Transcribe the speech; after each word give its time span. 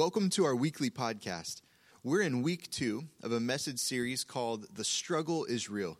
Welcome 0.00 0.30
to 0.30 0.46
our 0.46 0.56
weekly 0.56 0.88
podcast. 0.88 1.60
We're 2.02 2.22
in 2.22 2.40
week 2.40 2.70
two 2.70 3.04
of 3.22 3.32
a 3.32 3.38
message 3.38 3.78
series 3.78 4.24
called 4.24 4.64
The 4.74 4.82
Struggle 4.82 5.44
is 5.44 5.68
Real. 5.68 5.98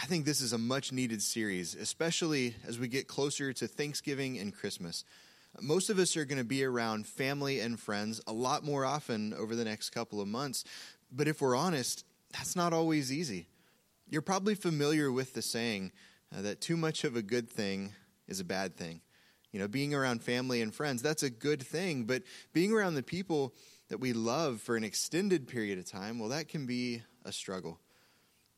I 0.00 0.06
think 0.06 0.24
this 0.24 0.40
is 0.40 0.52
a 0.52 0.56
much 0.56 0.92
needed 0.92 1.20
series, 1.20 1.74
especially 1.74 2.54
as 2.64 2.78
we 2.78 2.86
get 2.86 3.08
closer 3.08 3.52
to 3.52 3.66
Thanksgiving 3.66 4.38
and 4.38 4.54
Christmas. 4.54 5.04
Most 5.60 5.90
of 5.90 5.98
us 5.98 6.16
are 6.16 6.24
going 6.24 6.38
to 6.38 6.44
be 6.44 6.62
around 6.62 7.08
family 7.08 7.58
and 7.58 7.80
friends 7.80 8.20
a 8.28 8.32
lot 8.32 8.62
more 8.62 8.84
often 8.84 9.34
over 9.34 9.56
the 9.56 9.64
next 9.64 9.90
couple 9.90 10.20
of 10.20 10.28
months, 10.28 10.62
but 11.10 11.26
if 11.26 11.40
we're 11.40 11.56
honest, 11.56 12.04
that's 12.30 12.54
not 12.54 12.72
always 12.72 13.12
easy. 13.12 13.48
You're 14.08 14.22
probably 14.22 14.54
familiar 14.54 15.10
with 15.10 15.34
the 15.34 15.42
saying 15.42 15.90
uh, 16.32 16.42
that 16.42 16.60
too 16.60 16.76
much 16.76 17.02
of 17.02 17.16
a 17.16 17.22
good 17.22 17.50
thing 17.50 17.94
is 18.28 18.38
a 18.38 18.44
bad 18.44 18.76
thing. 18.76 19.00
You 19.52 19.60
know, 19.60 19.68
being 19.68 19.94
around 19.94 20.22
family 20.22 20.60
and 20.60 20.74
friends, 20.74 21.00
that's 21.00 21.22
a 21.22 21.30
good 21.30 21.62
thing, 21.62 22.04
but 22.04 22.22
being 22.52 22.72
around 22.72 22.94
the 22.94 23.02
people 23.02 23.54
that 23.88 23.98
we 23.98 24.12
love 24.12 24.60
for 24.60 24.76
an 24.76 24.84
extended 24.84 25.48
period 25.48 25.78
of 25.78 25.86
time, 25.86 26.18
well, 26.18 26.28
that 26.28 26.48
can 26.48 26.66
be 26.66 27.02
a 27.24 27.32
struggle. 27.32 27.80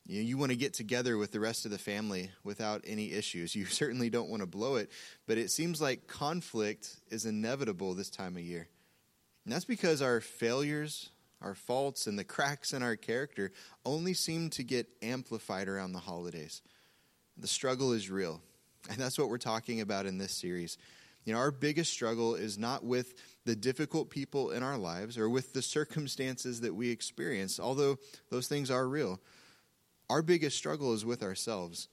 You, 0.07 0.17
know, 0.23 0.29
you 0.29 0.39
want 0.39 0.51
to 0.51 0.57
get 0.57 0.75
together 0.75 1.17
with 1.17 1.31
the 1.31 1.39
rest 1.39 1.65
of 1.65 1.71
the 1.71 1.79
family 1.79 2.31
without 2.43 2.83
any 2.85 3.13
issues. 3.13 3.55
You 3.61 3.67
certainly 3.67 4.11
don't 4.11 4.29
want 4.29 4.43
to 4.43 4.47
blow 4.47 4.77
it, 4.77 4.91
but 5.27 5.39
it 5.39 5.51
seems 5.51 5.81
like 5.81 6.09
conflict 6.09 6.97
is 7.11 7.27
inevitable 7.27 7.95
this 7.95 8.11
time 8.11 8.37
of 8.37 8.43
year. 8.43 8.69
And 9.45 9.55
that's 9.55 9.65
because 9.65 10.03
our 10.03 10.21
failures, 10.21 11.11
our 11.41 11.55
faults, 11.55 12.07
and 12.07 12.19
the 12.19 12.25
cracks 12.25 12.73
in 12.73 12.83
our 12.83 12.97
character 12.97 13.53
only 13.85 14.15
seem 14.15 14.51
to 14.51 14.63
get 14.63 14.89
amplified 15.03 15.69
around 15.69 15.93
the 15.93 16.01
holidays. 16.01 16.63
The 17.37 17.47
struggle 17.47 17.93
is 17.93 18.11
real. 18.11 18.43
And 18.91 18.99
that's 18.99 19.19
what 19.19 19.29
we're 19.29 19.39
talking 19.39 19.81
about 19.81 20.05
in 20.05 20.19
this 20.19 20.35
series. 20.35 20.77
You 21.25 21.33
know, 21.33 21.39
our 21.39 21.53
biggest 21.53 21.93
struggle 21.93 22.35
is 22.35 22.59
not 22.59 22.85
with 22.85 23.15
the 23.45 23.55
difficult 23.55 24.11
people 24.11 24.51
in 24.51 24.65
our 24.65 24.77
lives 24.77 25.17
or 25.17 25.31
with 25.31 25.53
the 25.53 25.63
circumstances 25.63 26.61
that 26.63 26.75
we 26.75 26.91
experience, 26.91 27.61
although 27.61 27.99
those 28.31 28.49
things 28.49 28.71
are 28.71 28.89
real. 28.89 29.21
Our 30.09 30.23
biggest 30.23 30.57
struggle 30.57 30.93
is 30.93 31.05
with 31.05 31.23
ourselves. 31.23 31.89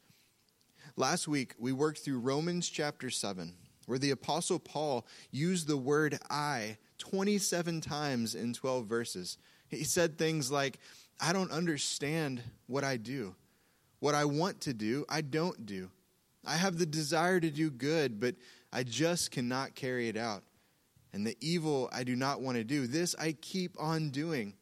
Last 0.95 1.27
week, 1.27 1.53
we 1.59 1.71
worked 1.71 1.99
through 1.99 2.19
Romans 2.19 2.67
chapter 2.67 3.11
7, 3.11 3.53
where 3.85 3.99
the 3.99 4.11
Apostle 4.11 4.57
Paul 4.57 5.05
used 5.29 5.67
the 5.67 5.77
word 5.77 6.17
I 6.31 6.77
27 6.97 7.81
times 7.81 8.33
in 8.33 8.53
12 8.53 8.87
verses. 8.87 9.37
He 9.67 9.83
said 9.83 10.17
things 10.17 10.49
like, 10.49 10.79
I 11.21 11.31
don't 11.31 11.51
understand 11.51 12.41
what 12.65 12.83
I 12.83 12.97
do. 12.97 13.35
What 13.99 14.15
I 14.15 14.25
want 14.25 14.61
to 14.61 14.73
do, 14.73 15.05
I 15.09 15.21
don't 15.21 15.65
do. 15.65 15.91
I 16.47 16.55
have 16.55 16.77
the 16.77 16.85
desire 16.85 17.39
to 17.39 17.51
do 17.51 17.69
good, 17.69 18.19
but 18.19 18.35
I 18.71 18.83
just 18.83 19.31
cannot 19.31 19.75
carry 19.75 20.07
it 20.07 20.17
out. 20.17 20.43
And 21.13 21.25
the 21.25 21.37
evil 21.41 21.89
I 21.91 22.03
do 22.03 22.15
not 22.15 22.41
want 22.41 22.57
to 22.57 22.63
do, 22.63 22.87
this 22.87 23.15
I 23.19 23.33
keep 23.33 23.75
on 23.79 24.09
doing. 24.09 24.53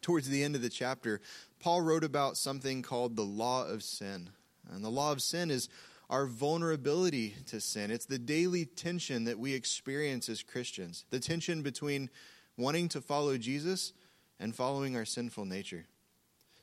Towards 0.00 0.28
the 0.28 0.42
end 0.42 0.56
of 0.56 0.62
the 0.62 0.68
chapter, 0.68 1.20
Paul 1.60 1.82
wrote 1.82 2.02
about 2.02 2.36
something 2.36 2.82
called 2.82 3.14
the 3.14 3.22
law 3.22 3.66
of 3.66 3.82
sin. 3.82 4.30
And 4.70 4.84
the 4.84 4.90
law 4.90 5.12
of 5.12 5.22
sin 5.22 5.50
is 5.50 5.68
our 6.10 6.26
vulnerability 6.26 7.36
to 7.46 7.60
sin. 7.60 7.90
It's 7.90 8.06
the 8.06 8.18
daily 8.18 8.64
tension 8.64 9.24
that 9.24 9.38
we 9.38 9.54
experience 9.54 10.28
as 10.28 10.42
Christians 10.42 11.04
the 11.10 11.20
tension 11.20 11.62
between 11.62 12.10
wanting 12.56 12.88
to 12.90 13.00
follow 13.00 13.38
Jesus 13.38 13.92
and 14.38 14.54
following 14.54 14.96
our 14.96 15.04
sinful 15.04 15.44
nature. 15.44 15.86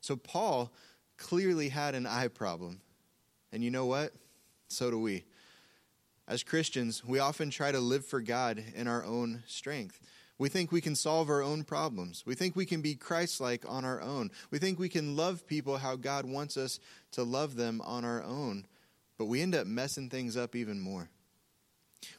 So, 0.01 0.15
Paul 0.15 0.71
clearly 1.17 1.69
had 1.69 1.95
an 1.95 2.05
I 2.05 2.27
problem. 2.27 2.81
And 3.51 3.63
you 3.63 3.71
know 3.71 3.85
what? 3.85 4.13
So 4.67 4.91
do 4.91 4.99
we. 4.99 5.25
As 6.27 6.43
Christians, 6.43 7.03
we 7.03 7.19
often 7.19 7.49
try 7.49 7.71
to 7.71 7.79
live 7.79 8.05
for 8.05 8.21
God 8.21 8.63
in 8.75 8.87
our 8.87 9.03
own 9.03 9.43
strength. 9.47 9.99
We 10.37 10.47
think 10.47 10.71
we 10.71 10.79
can 10.79 10.95
solve 10.95 11.29
our 11.29 11.41
own 11.41 11.63
problems. 11.63 12.23
We 12.25 12.35
think 12.35 12.55
we 12.55 12.65
can 12.65 12.81
be 12.81 12.95
Christ 12.95 13.41
like 13.41 13.65
on 13.67 13.83
our 13.83 13.99
own. 13.99 14.31
We 14.51 14.59
think 14.59 14.79
we 14.79 14.89
can 14.89 15.15
love 15.15 15.47
people 15.47 15.77
how 15.77 15.95
God 15.95 16.25
wants 16.25 16.55
us 16.55 16.79
to 17.11 17.23
love 17.23 17.55
them 17.55 17.81
on 17.83 18.05
our 18.05 18.23
own. 18.23 18.65
But 19.17 19.25
we 19.25 19.41
end 19.41 19.53
up 19.53 19.67
messing 19.67 20.09
things 20.09 20.37
up 20.37 20.55
even 20.55 20.79
more. 20.79 21.09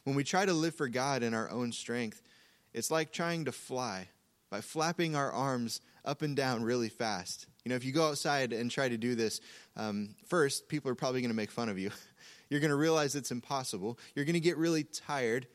When 0.03 0.15
we 0.15 0.23
try 0.23 0.45
to 0.45 0.53
live 0.53 0.75
for 0.75 0.87
God 0.87 1.23
in 1.23 1.33
our 1.33 1.49
own 1.49 1.71
strength, 1.71 2.21
it's 2.73 2.91
like 2.91 3.11
trying 3.11 3.45
to 3.45 3.51
fly 3.51 4.09
by 4.51 4.61
flapping 4.61 5.15
our 5.15 5.31
arms 5.31 5.81
up 6.05 6.21
and 6.21 6.35
down 6.35 6.63
really 6.63 6.89
fast. 6.89 7.47
You 7.63 7.69
know, 7.69 7.75
if 7.75 7.85
you 7.85 7.93
go 7.93 8.07
outside 8.07 8.53
and 8.53 8.69
try 8.69 8.89
to 8.89 8.97
do 8.97 9.15
this, 9.15 9.39
um, 9.77 10.13
first, 10.27 10.67
people 10.67 10.91
are 10.91 10.95
probably 10.95 11.21
going 11.21 11.31
to 11.31 11.35
make 11.35 11.49
fun 11.49 11.69
of 11.69 11.79
you. 11.79 11.89
You're 12.49 12.59
going 12.59 12.69
to 12.69 12.75
realize 12.75 13.15
it's 13.15 13.31
impossible. 13.31 13.97
You're 14.13 14.25
going 14.25 14.33
to 14.33 14.41
get 14.41 14.57
really 14.57 14.83
tired, 14.83 15.47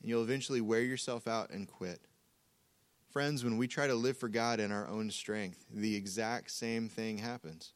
and 0.00 0.10
you'll 0.10 0.24
eventually 0.24 0.60
wear 0.60 0.80
yourself 0.80 1.28
out 1.28 1.50
and 1.50 1.68
quit. 1.68 2.00
Friends, 3.12 3.44
when 3.44 3.58
we 3.58 3.68
try 3.68 3.86
to 3.86 3.94
live 3.94 4.16
for 4.16 4.28
God 4.28 4.58
in 4.58 4.72
our 4.72 4.88
own 4.88 5.10
strength, 5.10 5.64
the 5.72 5.94
exact 5.94 6.50
same 6.50 6.88
thing 6.88 7.18
happens. 7.18 7.72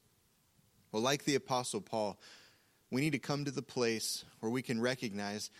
Well, 0.91 1.03
like 1.03 1.25
the 1.25 1.37
Apostle 1.37 1.81
Paul, 1.81 2.19
we 2.91 3.03
need 3.03 3.13
to 3.13 3.19
come 3.21 3.45
to 3.45 3.51
the 3.53 3.63
place 3.63 4.25
where 4.41 4.51
we 4.51 4.63
can 4.63 4.81
recognize 4.81 5.51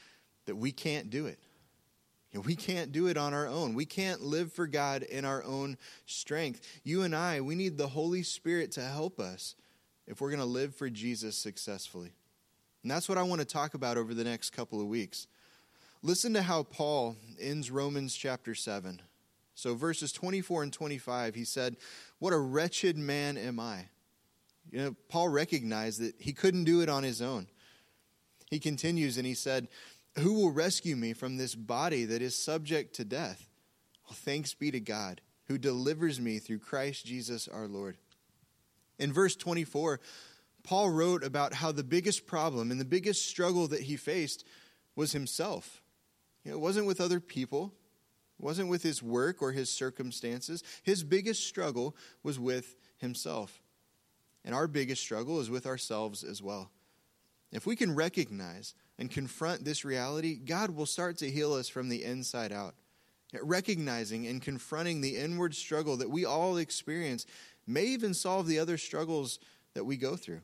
that 0.47 0.57
we 0.57 0.73
can't 0.73 1.11
do 1.11 1.27
it. 1.27 1.39
We 2.35 2.57
can't 2.57 2.93
do 2.93 3.07
it 3.07 3.17
on 3.17 3.33
our 3.33 3.47
own. 3.47 3.75
We 3.75 3.87
can't 3.87 4.21
live 4.21 4.53
for 4.53 4.67
God 4.67 5.03
in 5.03 5.25
our 5.25 5.43
own 5.43 5.79
strength. 6.05 6.61
You 6.85 7.03
and 7.03 7.15
I, 7.15 7.41
we 7.41 7.55
need 7.55 7.79
the 7.79 7.89
Holy 7.89 8.23
Spirit 8.23 8.73
to 8.73 8.83
help 8.83 9.19
us 9.19 9.55
if 10.07 10.21
we're 10.21 10.31
going 10.31 10.41
to 10.41 10.47
live 10.47 10.75
for 10.75 10.91
Jesus 10.91 11.37
successfully. 11.37 12.13
And 12.83 12.91
that's 12.91 13.09
what 13.09 13.19
I 13.19 13.23
want 13.23 13.41
to 13.41 13.47
talk 13.47 13.75
about 13.75 13.97
over 13.97 14.15
the 14.15 14.25
next 14.25 14.51
couple 14.51 14.81
of 14.81 14.87
weeks. 14.87 15.27
Listen 16.03 16.35
to 16.35 16.43
how 16.43 16.63
Paul 16.63 17.17
ends 17.41 17.71
Romans 17.71 18.15
chapter 18.15 18.55
7. 18.55 19.01
So, 19.55 19.75
verses 19.75 20.13
24 20.13 20.65
and 20.65 20.73
25, 20.73 21.35
he 21.35 21.45
said, 21.45 21.77
What 22.19 22.35
a 22.35 22.39
wretched 22.39 22.99
man 22.99 23.39
am 23.39 23.59
I. 23.59 23.87
You 24.71 24.79
know, 24.81 24.97
Paul 25.09 25.31
recognized 25.31 26.01
that 26.01 26.15
he 26.19 26.33
couldn't 26.33 26.65
do 26.65 26.83
it 26.83 26.89
on 26.89 27.03
his 27.03 27.23
own. 27.23 27.49
He 28.51 28.59
continues 28.59 29.17
and 29.17 29.27
he 29.27 29.35
said, 29.35 29.69
who 30.19 30.35
will 30.35 30.51
rescue 30.51 30.97
me 30.97 31.13
from 31.13 31.37
this 31.37 31.55
body 31.55 32.05
that 32.05 32.23
is 32.23 32.43
subject 32.43 32.97
to 32.97 33.05
death? 33.05 33.49
Well, 34.07 34.17
thanks 34.17 34.55
be 34.55 34.71
to 34.71 34.81
God 34.81 35.21
who 35.47 35.59
delivers 35.59 36.21
me 36.21 36.39
through 36.39 36.59
Christ 36.59 37.07
Jesus 37.07 37.49
our 37.49 37.67
Lord. 37.67 37.97
In 38.99 39.13
verse 39.13 39.37
24, 39.37 40.01
Paul 40.63 40.91
wrote 40.91 41.23
about 41.23 41.55
how 41.55 41.71
the 41.71 41.85
biggest 41.85 42.27
problem 42.27 42.71
and 42.71 42.81
the 42.81 42.85
biggest 42.85 43.29
struggle 43.29 43.69
that 43.69 43.83
he 43.83 43.97
faced 43.97 44.45
was 44.97 45.13
himself. 45.13 45.83
You 46.45 46.51
know, 46.51 46.57
it 46.57 46.61
wasn't 46.61 46.87
with 46.87 47.01
other 47.01 47.21
people, 47.21 47.73
it 48.39 48.45
wasn't 48.45 48.69
with 48.69 48.83
his 48.83 49.03
work 49.03 49.41
or 49.41 49.53
his 49.53 49.71
circumstances. 49.71 50.63
His 50.83 51.05
biggest 51.05 51.47
struggle 51.47 51.97
was 52.23 52.39
with 52.39 52.77
himself. 52.99 53.63
And 54.45 54.55
our 54.55 54.69
biggest 54.69 55.03
struggle 55.03 55.41
is 55.41 55.51
with 55.51 55.67
ourselves 55.67 56.23
as 56.23 56.43
well. 56.43 56.71
If 57.51 57.67
we 57.67 57.77
can 57.77 57.95
recognize 57.95 58.75
and 58.99 59.11
confront 59.11 59.65
this 59.65 59.85
reality, 59.85 60.37
God 60.37 60.71
will 60.71 60.87
start 60.87 61.19
to 61.19 61.31
heal 61.31 61.53
us 61.53 61.69
from 61.69 61.89
the 61.89 62.03
inside 62.03 62.53
out. 62.53 62.75
Recognizing 63.43 64.27
and 64.27 64.41
confronting 64.41 65.01
the 65.01 65.17
inward 65.17 65.55
struggle 65.55 65.97
that 65.99 66.11
we 66.11 66.25
all 66.25 66.57
experience 66.57 67.27
may 67.67 67.85
even 67.85 68.15
solve 68.15 68.47
the 68.47 68.59
other 68.59 68.79
struggles 68.79 69.39
that 69.75 69.85
we 69.85 69.97
go 69.97 70.17
through. 70.17 70.41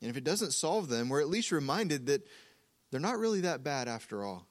And 0.00 0.10
if 0.10 0.16
it 0.16 0.24
doesn't 0.24 0.52
solve 0.52 0.88
them, 0.88 1.08
we're 1.08 1.20
at 1.20 1.28
least 1.28 1.52
reminded 1.52 2.06
that 2.06 2.26
they're 2.90 3.00
not 3.00 3.18
really 3.18 3.42
that 3.42 3.62
bad 3.62 3.88
after 3.88 4.24
all. 4.24 4.46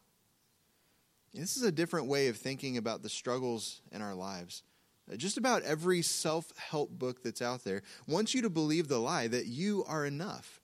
this 1.33 1.57
is 1.57 1.63
a 1.63 1.71
different 1.71 2.07
way 2.07 2.27
of 2.27 2.37
thinking 2.37 2.77
about 2.77 3.03
the 3.03 3.09
struggles 3.09 3.81
in 3.91 4.01
our 4.01 4.15
lives. 4.15 4.63
Uh, 5.11 5.15
just 5.15 5.37
about 5.37 5.63
every 5.63 6.01
self 6.01 6.51
help 6.57 6.91
book 6.91 7.23
that's 7.23 7.41
out 7.41 7.63
there 7.63 7.81
wants 8.07 8.33
you 8.33 8.41
to 8.41 8.49
believe 8.49 8.87
the 8.87 8.99
lie 8.99 9.27
that 9.27 9.47
you 9.47 9.83
are 9.87 10.05
enough 10.05 10.61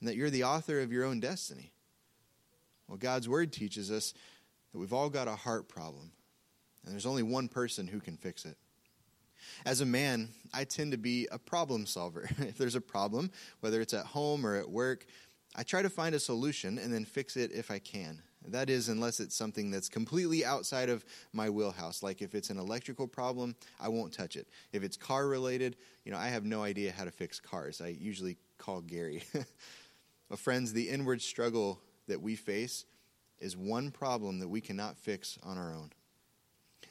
and 0.00 0.08
that 0.08 0.16
you're 0.16 0.30
the 0.30 0.44
author 0.44 0.80
of 0.80 0.92
your 0.92 1.04
own 1.04 1.20
destiny. 1.20 1.72
Well, 2.88 2.98
God's 2.98 3.28
word 3.28 3.52
teaches 3.52 3.90
us 3.90 4.14
that 4.72 4.78
we've 4.78 4.92
all 4.92 5.10
got 5.10 5.28
a 5.28 5.34
heart 5.34 5.68
problem, 5.68 6.12
and 6.84 6.92
there's 6.92 7.06
only 7.06 7.22
one 7.22 7.48
person 7.48 7.86
who 7.86 8.00
can 8.00 8.16
fix 8.16 8.44
it. 8.44 8.56
As 9.64 9.80
a 9.80 9.86
man, 9.86 10.28
I 10.52 10.64
tend 10.64 10.92
to 10.92 10.98
be 10.98 11.28
a 11.30 11.38
problem 11.38 11.86
solver. 11.86 12.28
if 12.38 12.58
there's 12.58 12.74
a 12.74 12.80
problem, 12.80 13.30
whether 13.60 13.80
it's 13.80 13.94
at 13.94 14.06
home 14.06 14.46
or 14.46 14.56
at 14.56 14.68
work, 14.68 15.06
I 15.54 15.62
try 15.62 15.82
to 15.82 15.90
find 15.90 16.14
a 16.14 16.20
solution 16.20 16.78
and 16.78 16.92
then 16.92 17.04
fix 17.04 17.36
it 17.36 17.52
if 17.52 17.70
I 17.70 17.78
can. 17.78 18.22
That 18.48 18.70
is, 18.70 18.88
unless 18.88 19.18
it's 19.18 19.34
something 19.34 19.70
that's 19.70 19.88
completely 19.88 20.44
outside 20.44 20.88
of 20.88 21.04
my 21.32 21.50
wheelhouse. 21.50 22.02
Like 22.02 22.22
if 22.22 22.34
it's 22.34 22.50
an 22.50 22.58
electrical 22.58 23.08
problem, 23.08 23.56
I 23.80 23.88
won't 23.88 24.12
touch 24.12 24.36
it. 24.36 24.46
If 24.72 24.84
it's 24.84 24.96
car 24.96 25.26
related, 25.26 25.76
you 26.04 26.12
know, 26.12 26.18
I 26.18 26.28
have 26.28 26.44
no 26.44 26.62
idea 26.62 26.92
how 26.92 27.04
to 27.04 27.10
fix 27.10 27.40
cars. 27.40 27.80
I 27.80 27.88
usually 27.88 28.36
call 28.58 28.82
Gary. 28.82 29.24
but 30.28 30.38
friends, 30.38 30.72
the 30.72 30.88
inward 30.88 31.22
struggle 31.22 31.80
that 32.06 32.22
we 32.22 32.36
face 32.36 32.84
is 33.38 33.56
one 33.56 33.90
problem 33.90 34.38
that 34.38 34.48
we 34.48 34.60
cannot 34.60 34.96
fix 34.96 35.38
on 35.42 35.58
our 35.58 35.72
own. 35.72 35.92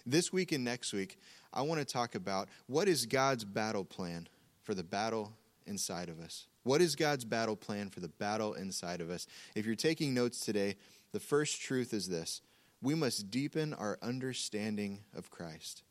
This 0.05 0.31
week 0.31 0.51
and 0.51 0.63
next 0.63 0.93
week, 0.93 1.17
I 1.51 1.61
want 1.63 1.79
to 1.79 1.85
talk 1.85 2.15
about 2.15 2.49
what 2.67 2.87
is 2.87 3.05
God's 3.05 3.43
battle 3.43 3.85
plan 3.85 4.27
for 4.61 4.73
the 4.73 4.83
battle 4.83 5.33
inside 5.65 6.09
of 6.09 6.19
us. 6.19 6.47
What 6.63 6.81
is 6.81 6.95
God's 6.95 7.25
battle 7.25 7.55
plan 7.55 7.89
for 7.89 7.99
the 7.99 8.09
battle 8.09 8.53
inside 8.53 9.01
of 9.01 9.09
us? 9.09 9.27
If 9.55 9.65
you're 9.65 9.75
taking 9.75 10.13
notes 10.13 10.39
today, 10.39 10.75
the 11.11 11.19
first 11.19 11.61
truth 11.61 11.93
is 11.93 12.07
this 12.07 12.41
we 12.81 12.93
must 12.93 13.31
deepen 13.31 13.73
our 13.73 13.97
understanding 14.01 14.99
of 15.15 15.31
Christ. 15.31 15.83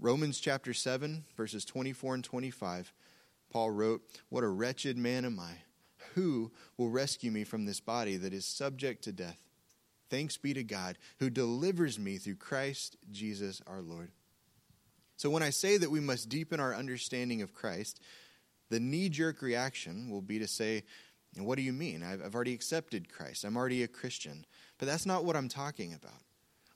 Romans 0.00 0.40
chapter 0.40 0.74
7, 0.74 1.24
verses 1.36 1.64
24 1.64 2.14
and 2.14 2.24
25, 2.24 2.92
Paul 3.50 3.70
wrote, 3.70 4.02
What 4.30 4.42
a 4.42 4.48
wretched 4.48 4.98
man 4.98 5.24
am 5.24 5.38
I! 5.38 5.52
Who 6.14 6.52
will 6.76 6.90
rescue 6.90 7.30
me 7.30 7.44
from 7.44 7.64
this 7.64 7.80
body 7.80 8.16
that 8.16 8.32
is 8.32 8.44
subject 8.44 9.04
to 9.04 9.12
death? 9.12 9.38
Thanks 10.10 10.36
be 10.36 10.54
to 10.54 10.62
God 10.62 10.98
who 11.18 11.30
delivers 11.30 11.98
me 11.98 12.18
through 12.18 12.36
Christ 12.36 12.96
Jesus 13.10 13.60
our 13.66 13.80
Lord. 13.80 14.10
So, 15.16 15.30
when 15.30 15.42
I 15.42 15.50
say 15.50 15.76
that 15.76 15.90
we 15.90 16.00
must 16.00 16.28
deepen 16.28 16.60
our 16.60 16.74
understanding 16.74 17.42
of 17.42 17.54
Christ, 17.54 18.00
the 18.70 18.80
knee 18.80 19.08
jerk 19.08 19.42
reaction 19.42 20.10
will 20.10 20.22
be 20.22 20.38
to 20.38 20.48
say, 20.48 20.84
What 21.36 21.56
do 21.56 21.62
you 21.62 21.72
mean? 21.72 22.02
I've, 22.02 22.34
already 22.34 22.54
accepted 22.54 23.12
Christ. 23.12 23.44
I'm 23.44 23.56
already 23.56 23.82
a 23.82 23.88
Christian. 23.88 24.44
But 24.78 24.86
that's 24.86 25.06
not 25.06 25.24
what 25.24 25.36
I'm 25.36 25.48
talking 25.48 25.94
about. 25.94 26.20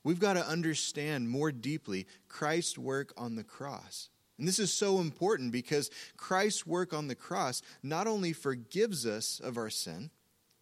We've 0.04 0.20
got 0.20 0.34
to 0.34 0.46
understand 0.46 1.28
more 1.28 1.50
deeply 1.52 2.06
Christ's 2.28 2.78
work 2.78 3.12
on 3.16 3.34
the 3.34 3.44
cross. 3.44 4.08
And 4.38 4.46
this 4.46 4.58
is 4.58 4.72
so 4.72 5.00
important 5.00 5.50
because 5.50 5.90
Christ's 6.16 6.66
work 6.66 6.94
on 6.94 7.08
the 7.08 7.14
cross 7.14 7.60
not 7.82 8.06
only 8.06 8.32
forgives 8.32 9.04
us 9.04 9.40
of 9.40 9.56
our 9.56 9.70
sin, 9.70 10.10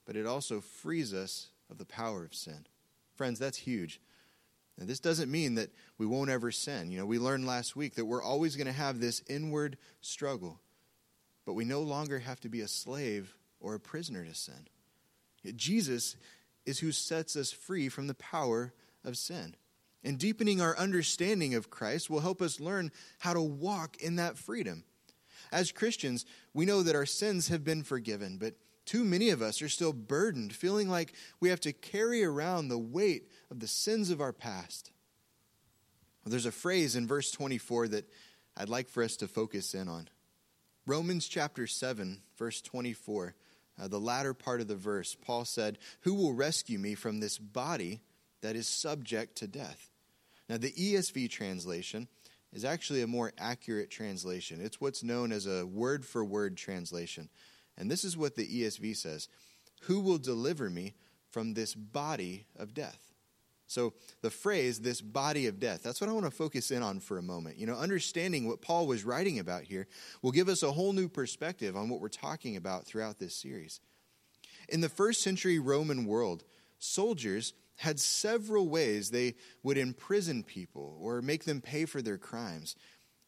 but 0.06 0.16
it 0.16 0.26
also 0.26 0.60
frees 0.60 1.12
us 1.12 1.50
of 1.70 1.78
the 1.78 1.84
power 1.84 2.24
of 2.24 2.34
sin. 2.34 2.66
Friends, 3.14 3.38
that's 3.38 3.58
huge. 3.58 4.00
Now, 4.78 4.86
this 4.86 5.00
doesn't 5.00 5.30
mean 5.30 5.54
that 5.54 5.70
we 5.98 6.06
won't 6.06 6.30
ever 6.30 6.50
sin. 6.50 6.90
You 6.90 6.98
know, 6.98 7.06
we 7.06 7.18
learned 7.18 7.46
last 7.46 7.76
week 7.76 7.94
that 7.94 8.04
we're 8.04 8.22
always 8.22 8.56
going 8.56 8.66
to 8.66 8.72
have 8.72 9.00
this 9.00 9.22
inward 9.28 9.78
struggle, 10.00 10.60
but 11.44 11.54
we 11.54 11.64
no 11.64 11.80
longer 11.80 12.18
have 12.18 12.40
to 12.40 12.48
be 12.48 12.60
a 12.60 12.68
slave 12.68 13.34
or 13.60 13.74
a 13.74 13.80
prisoner 13.80 14.24
to 14.24 14.34
sin. 14.34 14.68
Jesus 15.54 16.16
is 16.64 16.80
who 16.80 16.92
sets 16.92 17.36
us 17.36 17.52
free 17.52 17.88
from 17.88 18.06
the 18.06 18.14
power 18.14 18.72
of 19.04 19.16
sin. 19.16 19.54
And 20.06 20.20
deepening 20.20 20.60
our 20.60 20.78
understanding 20.78 21.56
of 21.56 21.68
Christ 21.68 22.08
will 22.08 22.20
help 22.20 22.40
us 22.40 22.60
learn 22.60 22.92
how 23.18 23.34
to 23.34 23.42
walk 23.42 23.96
in 23.96 24.16
that 24.16 24.38
freedom. 24.38 24.84
As 25.50 25.72
Christians, 25.72 26.24
we 26.54 26.64
know 26.64 26.84
that 26.84 26.94
our 26.94 27.04
sins 27.04 27.48
have 27.48 27.64
been 27.64 27.82
forgiven, 27.82 28.38
but 28.38 28.54
too 28.84 29.04
many 29.04 29.30
of 29.30 29.42
us 29.42 29.60
are 29.62 29.68
still 29.68 29.92
burdened, 29.92 30.54
feeling 30.54 30.88
like 30.88 31.14
we 31.40 31.48
have 31.48 31.58
to 31.62 31.72
carry 31.72 32.22
around 32.22 32.68
the 32.68 32.78
weight 32.78 33.32
of 33.50 33.58
the 33.58 33.66
sins 33.66 34.10
of 34.10 34.20
our 34.20 34.32
past. 34.32 34.92
Well, 36.24 36.30
there's 36.30 36.46
a 36.46 36.52
phrase 36.52 36.94
in 36.94 37.08
verse 37.08 37.32
24 37.32 37.88
that 37.88 38.08
I'd 38.56 38.68
like 38.68 38.88
for 38.88 39.02
us 39.02 39.16
to 39.16 39.26
focus 39.26 39.74
in 39.74 39.88
on. 39.88 40.08
Romans 40.86 41.26
chapter 41.26 41.66
7, 41.66 42.22
verse 42.38 42.60
24, 42.60 43.34
uh, 43.76 43.88
the 43.88 43.98
latter 43.98 44.34
part 44.34 44.60
of 44.60 44.68
the 44.68 44.76
verse, 44.76 45.16
Paul 45.20 45.44
said, 45.44 45.78
Who 46.02 46.14
will 46.14 46.32
rescue 46.32 46.78
me 46.78 46.94
from 46.94 47.18
this 47.18 47.38
body 47.38 48.02
that 48.40 48.54
is 48.54 48.68
subject 48.68 49.36
to 49.38 49.48
death? 49.48 49.90
Now, 50.48 50.58
the 50.58 50.72
ESV 50.72 51.30
translation 51.30 52.08
is 52.52 52.64
actually 52.64 53.02
a 53.02 53.06
more 53.06 53.32
accurate 53.38 53.90
translation. 53.90 54.60
It's 54.60 54.80
what's 54.80 55.02
known 55.02 55.32
as 55.32 55.46
a 55.46 55.66
word 55.66 56.04
for 56.04 56.24
word 56.24 56.56
translation. 56.56 57.28
And 57.76 57.90
this 57.90 58.04
is 58.04 58.16
what 58.16 58.36
the 58.36 58.46
ESV 58.46 58.96
says 58.96 59.28
Who 59.82 60.00
will 60.00 60.18
deliver 60.18 60.70
me 60.70 60.94
from 61.30 61.54
this 61.54 61.74
body 61.74 62.46
of 62.56 62.74
death? 62.74 63.12
So, 63.68 63.94
the 64.22 64.30
phrase, 64.30 64.78
this 64.78 65.00
body 65.00 65.48
of 65.48 65.58
death, 65.58 65.82
that's 65.82 66.00
what 66.00 66.08
I 66.08 66.12
want 66.12 66.26
to 66.26 66.30
focus 66.30 66.70
in 66.70 66.84
on 66.84 67.00
for 67.00 67.18
a 67.18 67.22
moment. 67.22 67.58
You 67.58 67.66
know, 67.66 67.76
understanding 67.76 68.46
what 68.46 68.62
Paul 68.62 68.86
was 68.86 69.04
writing 69.04 69.40
about 69.40 69.64
here 69.64 69.88
will 70.22 70.30
give 70.30 70.48
us 70.48 70.62
a 70.62 70.70
whole 70.70 70.92
new 70.92 71.08
perspective 71.08 71.76
on 71.76 71.88
what 71.88 72.00
we're 72.00 72.08
talking 72.08 72.56
about 72.56 72.86
throughout 72.86 73.18
this 73.18 73.34
series. 73.34 73.80
In 74.68 74.80
the 74.80 74.88
first 74.88 75.20
century 75.20 75.58
Roman 75.58 76.06
world, 76.06 76.44
soldiers 76.78 77.54
had 77.76 78.00
several 78.00 78.68
ways 78.68 79.10
they 79.10 79.34
would 79.62 79.78
imprison 79.78 80.42
people 80.42 80.98
or 81.00 81.22
make 81.22 81.44
them 81.44 81.60
pay 81.60 81.84
for 81.84 82.02
their 82.02 82.18
crimes. 82.18 82.74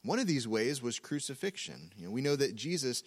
One 0.02 0.18
of 0.18 0.26
these 0.26 0.48
ways 0.48 0.82
was 0.82 0.98
crucifixion. 0.98 1.92
You 1.96 2.06
know, 2.06 2.12
we 2.12 2.22
know 2.22 2.36
that 2.36 2.54
Jesus 2.54 3.02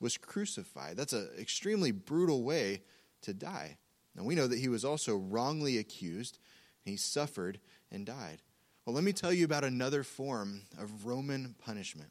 was 0.00 0.16
crucified. 0.16 0.96
That's 0.96 1.12
an 1.12 1.28
extremely 1.38 1.90
brutal 1.90 2.42
way 2.42 2.82
to 3.22 3.34
die. 3.34 3.76
And 4.16 4.24
we 4.24 4.34
know 4.34 4.46
that 4.46 4.58
he 4.58 4.68
was 4.68 4.84
also 4.84 5.16
wrongly 5.16 5.78
accused, 5.78 6.38
he 6.82 6.96
suffered 6.96 7.60
and 7.90 8.06
died. 8.06 8.40
Well, 8.84 8.94
let 8.94 9.04
me 9.04 9.12
tell 9.12 9.32
you 9.32 9.44
about 9.44 9.64
another 9.64 10.02
form 10.02 10.62
of 10.78 11.06
Roman 11.06 11.54
punishment. 11.58 12.10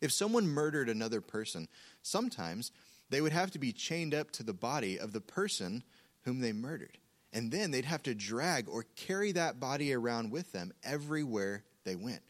If 0.00 0.12
someone 0.12 0.46
murdered 0.46 0.88
another 0.88 1.20
person, 1.20 1.68
sometimes 2.02 2.70
they 3.10 3.20
would 3.20 3.32
have 3.32 3.50
to 3.52 3.58
be 3.58 3.72
chained 3.72 4.14
up 4.14 4.30
to 4.32 4.42
the 4.42 4.54
body 4.54 4.98
of 4.98 5.12
the 5.12 5.20
person 5.20 5.82
whom 6.22 6.40
they 6.40 6.52
murdered. 6.52 6.98
And 7.32 7.50
then 7.50 7.70
they'd 7.70 7.84
have 7.84 8.02
to 8.04 8.14
drag 8.14 8.68
or 8.68 8.84
carry 8.94 9.32
that 9.32 9.60
body 9.60 9.92
around 9.92 10.30
with 10.30 10.52
them 10.52 10.72
everywhere 10.82 11.64
they 11.84 11.96
went. 11.96 12.22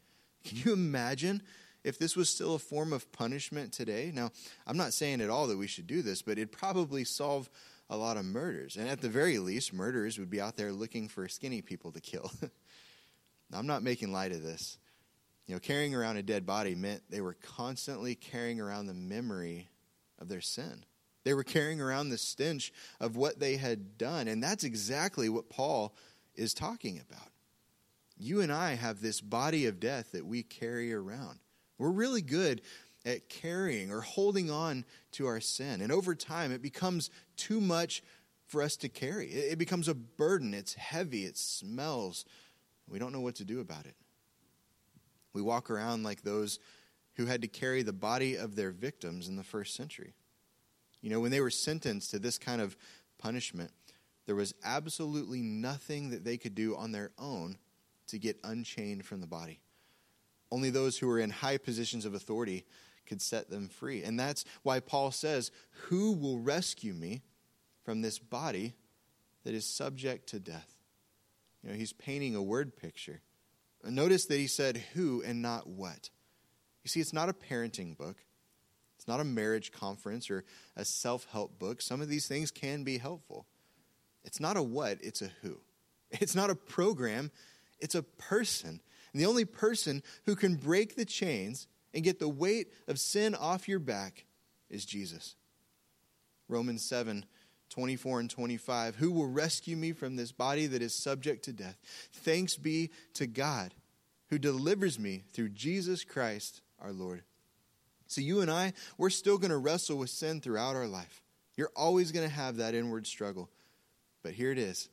Can 0.43 0.57
you 0.57 0.73
imagine 0.73 1.41
if 1.83 1.97
this 1.99 2.15
was 2.15 2.29
still 2.29 2.55
a 2.55 2.59
form 2.59 2.93
of 2.93 3.11
punishment 3.11 3.73
today? 3.73 4.11
Now, 4.13 4.31
I'm 4.65 4.77
not 4.77 4.93
saying 4.93 5.21
at 5.21 5.29
all 5.29 5.47
that 5.47 5.57
we 5.57 5.67
should 5.67 5.87
do 5.87 6.01
this, 6.01 6.21
but 6.21 6.33
it'd 6.33 6.51
probably 6.51 7.03
solve 7.03 7.49
a 7.89 7.97
lot 7.97 8.17
of 8.17 8.25
murders. 8.25 8.75
And 8.75 8.89
at 8.89 9.01
the 9.01 9.09
very 9.09 9.39
least, 9.39 9.73
murderers 9.73 10.19
would 10.19 10.29
be 10.29 10.41
out 10.41 10.57
there 10.57 10.71
looking 10.71 11.07
for 11.07 11.27
skinny 11.27 11.61
people 11.61 11.91
to 11.91 12.01
kill. 12.01 12.31
I'm 13.53 13.67
not 13.67 13.83
making 13.83 14.11
light 14.11 14.31
of 14.31 14.43
this. 14.43 14.77
You 15.45 15.55
know, 15.55 15.59
carrying 15.59 15.95
around 15.95 16.17
a 16.17 16.23
dead 16.23 16.45
body 16.45 16.75
meant 16.75 17.03
they 17.09 17.21
were 17.21 17.37
constantly 17.41 18.15
carrying 18.15 18.59
around 18.59 18.87
the 18.87 18.93
memory 18.93 19.69
of 20.19 20.27
their 20.27 20.41
sin. 20.41 20.83
They 21.27 21.33
were 21.33 21.43
carrying 21.43 21.81
around 21.81 22.07
the 22.07 22.17
stench 22.17 22.71
of 23.01 23.17
what 23.17 23.37
they 23.37 23.57
had 23.57 23.97
done. 23.97 24.29
And 24.29 24.41
that's 24.41 24.63
exactly 24.63 25.27
what 25.27 25.49
Paul 25.49 25.93
is 26.35 26.53
talking 26.53 27.01
about. 27.01 27.33
You 28.15 28.39
and 28.39 28.49
I 28.49 28.75
have 28.75 29.01
this 29.01 29.19
body 29.19 29.65
of 29.65 29.77
death 29.77 30.13
that 30.13 30.25
we 30.25 30.41
carry 30.41 30.93
around. 30.93 31.39
We're 31.77 31.89
really 31.89 32.21
good 32.21 32.61
at 33.05 33.27
carrying 33.27 33.91
or 33.91 33.99
holding 33.99 34.49
on 34.49 34.85
to 35.11 35.27
our 35.27 35.41
sin. 35.41 35.81
And 35.81 35.91
over 35.91 36.15
time, 36.15 36.53
it 36.53 36.61
becomes 36.61 37.09
too 37.35 37.59
much 37.59 38.03
for 38.45 38.61
us 38.61 38.77
to 38.77 38.87
carry. 38.87 39.27
It 39.27 39.57
becomes 39.57 39.89
a 39.89 39.95
burden. 39.95 40.53
It's 40.53 40.75
heavy. 40.75 41.25
It 41.25 41.35
smells. 41.35 42.23
We 42.87 42.99
don't 42.99 43.11
know 43.11 43.19
what 43.19 43.35
to 43.35 43.43
do 43.43 43.59
about 43.59 43.85
it. 43.85 43.97
We 45.33 45.41
walk 45.41 45.69
around 45.69 46.03
like 46.03 46.21
those 46.21 46.57
who 47.15 47.25
had 47.25 47.41
to 47.41 47.49
carry 47.49 47.83
the 47.83 47.91
body 47.91 48.37
of 48.37 48.55
their 48.55 48.71
victims 48.71 49.27
in 49.27 49.35
the 49.35 49.43
first 49.43 49.75
century. 49.75 50.13
You 51.01 51.09
know, 51.09 51.19
when 51.19 51.31
they 51.31 51.41
were 51.41 51.49
sentenced 51.49 52.11
to 52.11 52.19
this 52.19 52.37
kind 52.37 52.61
of 52.61 52.75
punishment, 53.17 53.71
there 54.25 54.35
was 54.35 54.53
absolutely 54.63 55.41
nothing 55.41 56.09
that 56.09 56.23
they 56.23 56.37
could 56.37 56.55
do 56.55 56.75
on 56.75 56.91
their 56.91 57.11
own 57.17 57.57
to 58.07 58.19
get 58.19 58.39
unchained 58.43 59.05
from 59.05 59.21
the 59.21 59.27
body. 59.27 59.59
Only 60.51 60.69
those 60.69 60.97
who 60.97 61.07
were 61.07 61.19
in 61.19 61.29
high 61.29 61.57
positions 61.57 62.05
of 62.05 62.13
authority 62.13 62.65
could 63.05 63.21
set 63.21 63.49
them 63.49 63.69
free. 63.69 64.03
And 64.03 64.19
that's 64.19 64.45
why 64.63 64.79
Paul 64.79 65.11
says, 65.11 65.51
Who 65.87 66.13
will 66.13 66.39
rescue 66.39 66.93
me 66.93 67.21
from 67.83 68.01
this 68.01 68.19
body 68.19 68.73
that 69.43 69.53
is 69.53 69.65
subject 69.65 70.27
to 70.29 70.39
death? 70.39 70.75
You 71.63 71.69
know, 71.69 71.75
he's 71.75 71.93
painting 71.93 72.35
a 72.35 72.41
word 72.41 72.75
picture. 72.77 73.21
Notice 73.83 74.25
that 74.25 74.37
he 74.37 74.47
said 74.47 74.83
who 74.93 75.21
and 75.21 75.41
not 75.41 75.67
what. 75.67 76.09
You 76.83 76.89
see, 76.89 76.99
it's 76.99 77.13
not 77.13 77.29
a 77.29 77.33
parenting 77.33 77.97
book. 77.97 78.17
Not 79.07 79.19
a 79.19 79.23
marriage 79.23 79.71
conference 79.71 80.29
or 80.29 80.43
a 80.75 80.83
self 80.83 81.27
help 81.31 81.57
book. 81.59 81.81
Some 81.81 82.01
of 82.01 82.09
these 82.09 82.27
things 82.27 82.51
can 82.51 82.83
be 82.83 82.97
helpful. 82.97 83.45
It's 84.23 84.39
not 84.39 84.57
a 84.57 84.63
what, 84.63 84.97
it's 85.01 85.21
a 85.21 85.29
who. 85.41 85.59
It's 86.09 86.35
not 86.35 86.49
a 86.49 86.55
program, 86.55 87.31
it's 87.79 87.95
a 87.95 88.03
person. 88.03 88.79
And 89.11 89.21
the 89.21 89.25
only 89.25 89.43
person 89.43 90.01
who 90.25 90.35
can 90.35 90.55
break 90.55 90.95
the 90.95 91.03
chains 91.03 91.67
and 91.93 92.03
get 92.03 92.19
the 92.19 92.29
weight 92.29 92.71
of 92.87 92.97
sin 92.97 93.35
off 93.35 93.67
your 93.67 93.79
back 93.79 94.25
is 94.69 94.85
Jesus. 94.85 95.35
Romans 96.47 96.83
7 96.83 97.25
24 97.69 98.21
and 98.21 98.29
25. 98.29 98.95
Who 98.95 99.11
will 99.11 99.27
rescue 99.27 99.75
me 99.75 99.91
from 99.91 100.15
this 100.15 100.31
body 100.31 100.67
that 100.67 100.81
is 100.81 100.93
subject 100.93 101.43
to 101.45 101.53
death? 101.53 101.77
Thanks 102.13 102.55
be 102.55 102.91
to 103.15 103.27
God 103.27 103.73
who 104.29 104.37
delivers 104.37 104.97
me 104.99 105.23
through 105.33 105.49
Jesus 105.49 106.03
Christ 106.03 106.61
our 106.79 106.91
Lord. 106.91 107.23
So, 108.07 108.21
you 108.21 108.41
and 108.41 108.49
I, 108.49 108.73
we're 108.97 109.09
still 109.09 109.37
going 109.37 109.51
to 109.51 109.57
wrestle 109.57 109.97
with 109.97 110.09
sin 110.09 110.41
throughout 110.41 110.75
our 110.75 110.87
life. 110.87 111.21
You're 111.55 111.71
always 111.75 112.11
going 112.11 112.27
to 112.27 112.33
have 112.33 112.57
that 112.57 112.75
inward 112.75 113.07
struggle. 113.07 113.49
But 114.23 114.33
here 114.33 114.51
it 114.51 114.57
is 114.57 114.89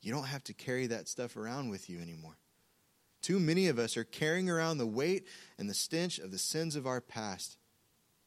you 0.00 0.12
don't 0.12 0.24
have 0.24 0.44
to 0.44 0.54
carry 0.54 0.86
that 0.86 1.08
stuff 1.08 1.36
around 1.36 1.70
with 1.70 1.90
you 1.90 2.00
anymore. 2.00 2.38
Too 3.20 3.40
many 3.40 3.66
of 3.66 3.78
us 3.78 3.96
are 3.96 4.04
carrying 4.04 4.48
around 4.48 4.78
the 4.78 4.86
weight 4.86 5.26
and 5.58 5.68
the 5.68 5.74
stench 5.74 6.18
of 6.18 6.30
the 6.30 6.38
sins 6.38 6.76
of 6.76 6.86
our 6.86 7.00
past. 7.00 7.58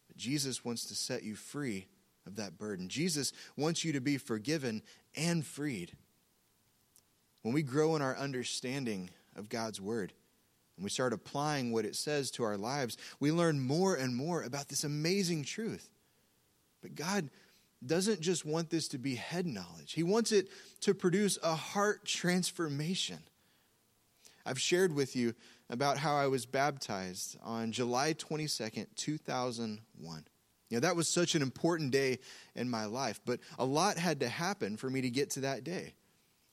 But 0.08 0.18
Jesus 0.18 0.66
wants 0.66 0.86
to 0.86 0.96
set 0.96 1.24
you 1.24 1.36
free 1.36 1.88
of 2.28 2.36
that 2.36 2.58
burden. 2.58 2.90
Jesus 2.90 3.32
wants 3.56 3.86
you 3.86 3.94
to 3.94 4.02
be 4.02 4.18
forgiven 4.18 4.82
and 5.16 5.46
freed. 5.46 5.94
When 7.42 7.54
we 7.54 7.64
grow 7.64 7.96
in 7.96 8.02
our 8.02 8.16
understanding 8.18 9.10
of 9.36 9.50
God's 9.50 9.82
word, 9.82 10.14
and 10.82 10.84
we 10.84 10.90
start 10.90 11.14
applying 11.14 11.72
what 11.72 11.86
it 11.86 11.96
says 11.96 12.32
to 12.32 12.44
our 12.44 12.58
lives, 12.58 12.98
we 13.20 13.32
learn 13.32 13.60
more 13.60 13.94
and 13.94 14.16
more 14.16 14.42
about 14.42 14.68
this 14.68 14.84
amazing 14.84 15.44
truth. 15.44 15.88
But 16.82 16.96
God 16.96 17.30
doesn't 17.86 18.20
just 18.20 18.46
want 18.46 18.72
this 18.72 18.88
to 18.88 18.98
be 18.98 19.14
head 19.14 19.46
knowledge, 19.46 19.94
He 19.94 20.02
wants 20.02 20.32
it 20.32 20.48
to 20.80 20.96
produce 20.96 21.38
a 21.44 21.54
heart 21.54 22.04
transformation. 22.04 23.20
I've 24.44 24.60
shared 24.60 24.96
with 24.96 25.16
you 25.16 25.36
about 25.70 26.00
how 26.00 26.16
I 26.16 26.26
was 26.26 26.48
baptized 26.48 27.38
on 27.44 27.72
July 27.72 28.16
22nd, 28.16 28.88
2001. 28.96 30.26
You 30.70 30.78
know, 30.78 30.82
that 30.82 30.96
was 30.96 31.08
such 31.08 31.36
an 31.36 31.44
important 31.44 31.92
day 31.92 32.18
in 32.56 32.72
my 32.72 32.86
life, 32.86 33.22
but 33.24 33.40
a 33.60 33.66
lot 33.66 34.00
had 34.00 34.22
to 34.22 34.30
happen 34.30 34.78
for 34.78 34.90
me 34.90 35.02
to 35.02 35.12
get 35.12 35.30
to 35.32 35.42
that 35.42 35.64
day. 35.64 35.94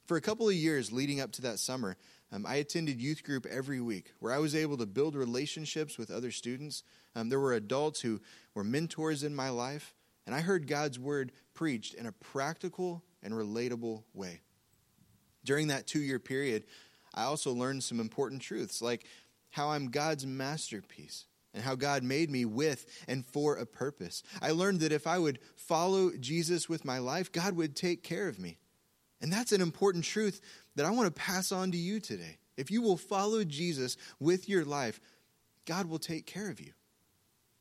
For 0.04 0.18
a 0.18 0.20
couple 0.20 0.46
of 0.48 0.54
years 0.54 0.92
leading 0.92 1.18
up 1.18 1.32
to 1.32 1.42
that 1.42 1.58
summer, 1.58 1.96
um, 2.30 2.44
I 2.46 2.56
attended 2.56 3.00
youth 3.00 3.24
group 3.24 3.46
every 3.46 3.80
week 3.80 4.12
where 4.18 4.32
I 4.32 4.38
was 4.38 4.54
able 4.54 4.76
to 4.78 4.86
build 4.86 5.14
relationships 5.14 5.96
with 5.96 6.10
other 6.10 6.30
students. 6.30 6.82
Um, 7.16 7.28
there 7.28 7.40
were 7.40 7.54
adults 7.54 8.00
who 8.00 8.20
were 8.54 8.64
mentors 8.64 9.22
in 9.22 9.34
my 9.34 9.48
life, 9.48 9.94
and 10.26 10.34
I 10.34 10.40
heard 10.40 10.66
God's 10.66 10.98
word 10.98 11.32
preached 11.54 11.94
in 11.94 12.06
a 12.06 12.12
practical 12.12 13.02
and 13.22 13.32
relatable 13.32 14.02
way. 14.12 14.42
During 15.44 15.68
that 15.68 15.86
two 15.86 16.00
year 16.00 16.18
period, 16.18 16.64
I 17.14 17.24
also 17.24 17.52
learned 17.52 17.82
some 17.82 18.00
important 18.00 18.42
truths 18.42 18.82
like 18.82 19.06
how 19.50 19.70
I'm 19.70 19.90
God's 19.90 20.26
masterpiece 20.26 21.24
and 21.54 21.62
how 21.62 21.74
God 21.74 22.02
made 22.02 22.30
me 22.30 22.44
with 22.44 22.84
and 23.08 23.24
for 23.24 23.56
a 23.56 23.64
purpose. 23.64 24.22
I 24.42 24.50
learned 24.50 24.80
that 24.80 24.92
if 24.92 25.06
I 25.06 25.18
would 25.18 25.38
follow 25.56 26.10
Jesus 26.20 26.68
with 26.68 26.84
my 26.84 26.98
life, 26.98 27.32
God 27.32 27.56
would 27.56 27.74
take 27.74 28.02
care 28.02 28.28
of 28.28 28.38
me. 28.38 28.58
And 29.20 29.32
that's 29.32 29.52
an 29.52 29.60
important 29.60 30.04
truth 30.04 30.40
that 30.78 30.86
I 30.86 30.90
want 30.90 31.12
to 31.12 31.20
pass 31.20 31.50
on 31.50 31.72
to 31.72 31.76
you 31.76 31.98
today. 31.98 32.38
If 32.56 32.70
you 32.70 32.82
will 32.82 32.96
follow 32.96 33.42
Jesus 33.42 33.96
with 34.20 34.48
your 34.48 34.64
life, 34.64 35.00
God 35.66 35.86
will 35.86 35.98
take 35.98 36.24
care 36.24 36.48
of 36.48 36.60
you. 36.60 36.70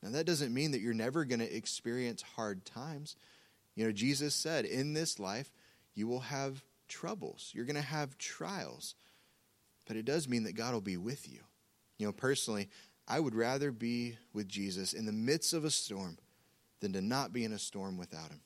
Now, 0.04 0.12
that 0.12 0.28
doesn't 0.28 0.54
mean 0.54 0.70
that 0.72 0.82
you're 0.82 0.94
never 0.94 1.26
going 1.26 1.40
to 1.40 1.56
experience 1.56 2.22
hard 2.22 2.64
times. 2.64 3.16
You 3.76 3.86
know, 3.86 3.92
Jesus 3.92 4.36
said, 4.36 4.66
in 4.66 4.94
this 4.94 5.20
life, 5.20 5.52
you 5.96 6.08
will 6.08 6.20
have 6.20 6.64
troubles, 6.88 7.52
you're 7.56 7.66
going 7.66 7.76
to 7.76 7.82
have 7.82 8.20
trials. 8.20 8.94
But 9.88 9.98
it 9.98 10.06
does 10.06 10.30
mean 10.30 10.44
that 10.44 10.56
God 10.56 10.76
will 10.76 10.82
be 10.82 10.98
with 10.98 11.28
you. 11.28 11.40
You 11.98 12.06
know, 12.06 12.14
personally, 12.14 12.70
I 13.08 13.20
would 13.20 13.34
rather 13.34 13.72
be 13.72 14.20
with 14.32 14.48
Jesus 14.48 14.94
in 14.94 15.08
the 15.08 15.12
midst 15.12 15.54
of 15.56 15.66
a 15.66 15.72
storm 15.72 16.20
than 16.82 16.94
to 16.94 17.02
not 17.02 17.34
be 17.34 17.44
in 17.44 17.52
a 17.52 17.58
storm 17.58 17.98
without 17.98 18.30
him. 18.30 18.42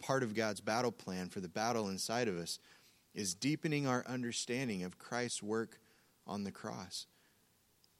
Part 0.00 0.22
of 0.22 0.32
God's 0.32 0.60
battle 0.60 0.92
plan 0.92 1.28
for 1.28 1.40
the 1.40 1.48
battle 1.48 1.88
inside 1.88 2.28
of 2.28 2.38
us 2.38 2.60
is 3.14 3.34
deepening 3.34 3.86
our 3.86 4.04
understanding 4.06 4.84
of 4.84 4.98
Christ's 4.98 5.42
work 5.42 5.78
on 6.26 6.44
the 6.44 6.52
cross. 6.52 7.06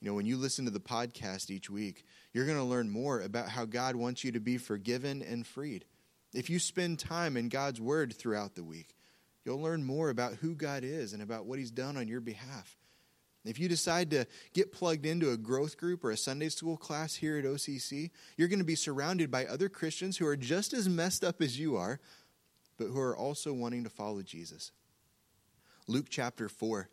You 0.00 0.08
know, 0.08 0.14
when 0.14 0.26
you 0.26 0.36
listen 0.36 0.64
to 0.64 0.70
the 0.70 0.80
podcast 0.80 1.50
each 1.50 1.70
week, 1.70 2.04
you're 2.32 2.46
going 2.46 2.58
to 2.58 2.64
learn 2.64 2.90
more 2.90 3.20
about 3.20 3.48
how 3.48 3.64
God 3.64 3.94
wants 3.94 4.24
you 4.24 4.32
to 4.32 4.40
be 4.40 4.58
forgiven 4.58 5.22
and 5.22 5.46
freed. 5.46 5.84
If 6.34 6.50
you 6.50 6.58
spend 6.58 6.98
time 6.98 7.36
in 7.36 7.48
God's 7.48 7.80
Word 7.80 8.14
throughout 8.14 8.54
the 8.54 8.64
week, 8.64 8.96
you'll 9.44 9.60
learn 9.60 9.84
more 9.84 10.10
about 10.10 10.34
who 10.34 10.54
God 10.54 10.82
is 10.82 11.12
and 11.12 11.22
about 11.22 11.46
what 11.46 11.58
He's 11.58 11.70
done 11.70 11.96
on 11.96 12.08
your 12.08 12.20
behalf. 12.20 12.76
If 13.44 13.58
you 13.58 13.68
decide 13.68 14.10
to 14.10 14.26
get 14.54 14.72
plugged 14.72 15.04
into 15.04 15.30
a 15.30 15.36
growth 15.36 15.76
group 15.76 16.04
or 16.04 16.10
a 16.10 16.16
Sunday 16.16 16.48
school 16.48 16.76
class 16.76 17.14
here 17.14 17.38
at 17.38 17.44
OCC, 17.44 18.10
you're 18.36 18.48
going 18.48 18.60
to 18.60 18.64
be 18.64 18.76
surrounded 18.76 19.30
by 19.30 19.46
other 19.46 19.68
Christians 19.68 20.16
who 20.16 20.26
are 20.26 20.36
just 20.36 20.72
as 20.72 20.88
messed 20.88 21.24
up 21.24 21.42
as 21.42 21.58
you 21.58 21.76
are, 21.76 22.00
but 22.78 22.88
who 22.88 23.00
are 23.00 23.16
also 23.16 23.52
wanting 23.52 23.84
to 23.84 23.90
follow 23.90 24.22
Jesus. 24.22 24.70
Luke 25.88 26.06
chapter 26.08 26.48
4, 26.48 26.88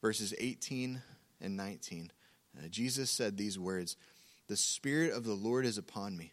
verses 0.00 0.34
18 0.38 1.02
and 1.40 1.56
19. 1.56 2.12
Uh, 2.56 2.68
Jesus 2.68 3.10
said 3.10 3.36
these 3.36 3.58
words 3.58 3.96
The 4.48 4.56
Spirit 4.56 5.12
of 5.12 5.24
the 5.24 5.34
Lord 5.34 5.64
is 5.64 5.78
upon 5.78 6.16
me, 6.16 6.32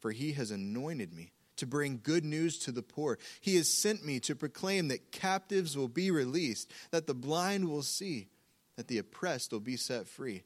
for 0.00 0.12
he 0.12 0.32
has 0.32 0.50
anointed 0.50 1.12
me 1.12 1.32
to 1.56 1.66
bring 1.66 2.00
good 2.02 2.24
news 2.24 2.58
to 2.60 2.72
the 2.72 2.82
poor. 2.82 3.18
He 3.40 3.56
has 3.56 3.68
sent 3.68 4.04
me 4.04 4.20
to 4.20 4.36
proclaim 4.36 4.88
that 4.88 5.10
captives 5.10 5.76
will 5.76 5.88
be 5.88 6.10
released, 6.10 6.70
that 6.90 7.06
the 7.06 7.14
blind 7.14 7.68
will 7.68 7.82
see 7.82 8.28
that 8.76 8.86
the 8.86 8.98
oppressed 8.98 9.52
will 9.52 9.60
be 9.60 9.76
set 9.76 10.06
free, 10.06 10.44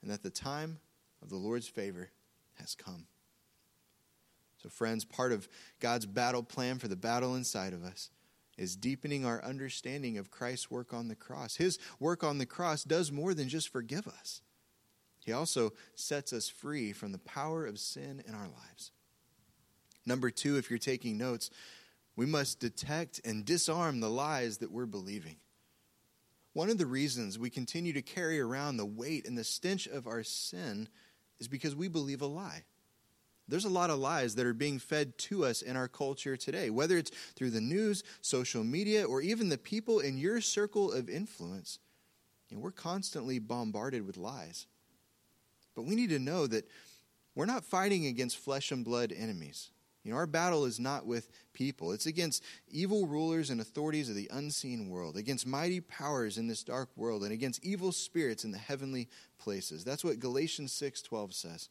and 0.00 0.10
that 0.10 0.22
the 0.22 0.30
time 0.30 0.78
of 1.22 1.28
the 1.28 1.36
Lord's 1.36 1.66
favor 1.66 2.10
has 2.54 2.74
come. 2.74 3.06
So, 4.62 4.68
friends, 4.68 5.04
part 5.04 5.32
of 5.32 5.48
God's 5.80 6.06
battle 6.06 6.42
plan 6.42 6.78
for 6.78 6.88
the 6.88 6.96
battle 6.96 7.34
inside 7.34 7.72
of 7.72 7.82
us 7.82 8.10
is 8.56 8.76
deepening 8.76 9.24
our 9.24 9.44
understanding 9.44 10.18
of 10.18 10.30
Christ's 10.30 10.70
work 10.70 10.92
on 10.92 11.08
the 11.08 11.14
cross. 11.14 11.56
His 11.56 11.78
work 11.98 12.22
on 12.22 12.38
the 12.38 12.46
cross 12.46 12.84
does 12.84 13.10
more 13.10 13.34
than 13.34 13.48
just 13.48 13.68
forgive 13.68 14.06
us, 14.06 14.42
He 15.24 15.32
also 15.32 15.72
sets 15.94 16.32
us 16.32 16.48
free 16.48 16.92
from 16.92 17.12
the 17.12 17.18
power 17.18 17.66
of 17.66 17.78
sin 17.78 18.22
in 18.26 18.34
our 18.34 18.48
lives. 18.48 18.92
Number 20.06 20.30
two, 20.30 20.58
if 20.58 20.68
you're 20.68 20.78
taking 20.78 21.16
notes, 21.16 21.50
we 22.16 22.26
must 22.26 22.60
detect 22.60 23.20
and 23.24 23.44
disarm 23.44 24.00
the 24.00 24.10
lies 24.10 24.58
that 24.58 24.70
we're 24.70 24.86
believing. 24.86 25.36
One 26.52 26.70
of 26.70 26.78
the 26.78 26.86
reasons 26.86 27.38
we 27.38 27.50
continue 27.50 27.92
to 27.94 28.02
carry 28.02 28.38
around 28.38 28.76
the 28.76 28.86
weight 28.86 29.26
and 29.26 29.36
the 29.36 29.44
stench 29.44 29.86
of 29.88 30.06
our 30.06 30.22
sin 30.22 30.88
is 31.40 31.48
because 31.48 31.74
we 31.74 31.88
believe 31.88 32.22
a 32.22 32.26
lie. 32.26 32.64
There's 33.46 33.66
a 33.66 33.70
lot 33.70 33.90
of 33.90 33.98
lies 33.98 34.34
that 34.36 34.46
are 34.46 34.54
being 34.54 34.78
fed 34.78 35.18
to 35.18 35.44
us 35.44 35.60
in 35.60 35.76
our 35.76 35.88
culture 35.88 36.36
today, 36.36 36.70
whether 36.70 36.96
it's 36.96 37.10
through 37.36 37.50
the 37.50 37.60
news, 37.60 38.02
social 38.22 38.64
media, 38.64 39.04
or 39.04 39.20
even 39.20 39.48
the 39.48 39.58
people 39.58 40.00
in 40.00 40.16
your 40.16 40.40
circle 40.40 40.90
of 40.92 41.10
influence. 41.10 41.78
And 42.50 42.62
we're 42.62 42.70
constantly 42.70 43.38
bombarded 43.38 44.06
with 44.06 44.16
lies. 44.16 44.66
But 45.74 45.84
we 45.84 45.94
need 45.94 46.10
to 46.10 46.18
know 46.18 46.46
that 46.46 46.68
we're 47.34 47.46
not 47.46 47.64
fighting 47.64 48.06
against 48.06 48.38
flesh 48.38 48.70
and 48.70 48.84
blood 48.84 49.12
enemies. 49.12 49.70
You 50.04 50.12
know, 50.12 50.18
our 50.18 50.26
battle 50.26 50.66
is 50.66 50.78
not 50.78 51.06
with 51.06 51.30
people. 51.54 51.92
It's 51.92 52.06
against 52.06 52.44
evil 52.68 53.06
rulers 53.06 53.48
and 53.50 53.60
authorities 53.60 54.10
of 54.10 54.14
the 54.14 54.28
unseen 54.30 54.90
world, 54.90 55.16
against 55.16 55.46
mighty 55.46 55.80
powers 55.80 56.36
in 56.36 56.46
this 56.46 56.62
dark 56.62 56.90
world, 56.94 57.24
and 57.24 57.32
against 57.32 57.64
evil 57.64 57.90
spirits 57.90 58.44
in 58.44 58.50
the 58.50 58.58
heavenly 58.58 59.08
places. 59.38 59.82
That's 59.82 60.04
what 60.04 60.20
Galatians 60.20 60.72
6:12 60.72 61.34
says. 61.34 61.70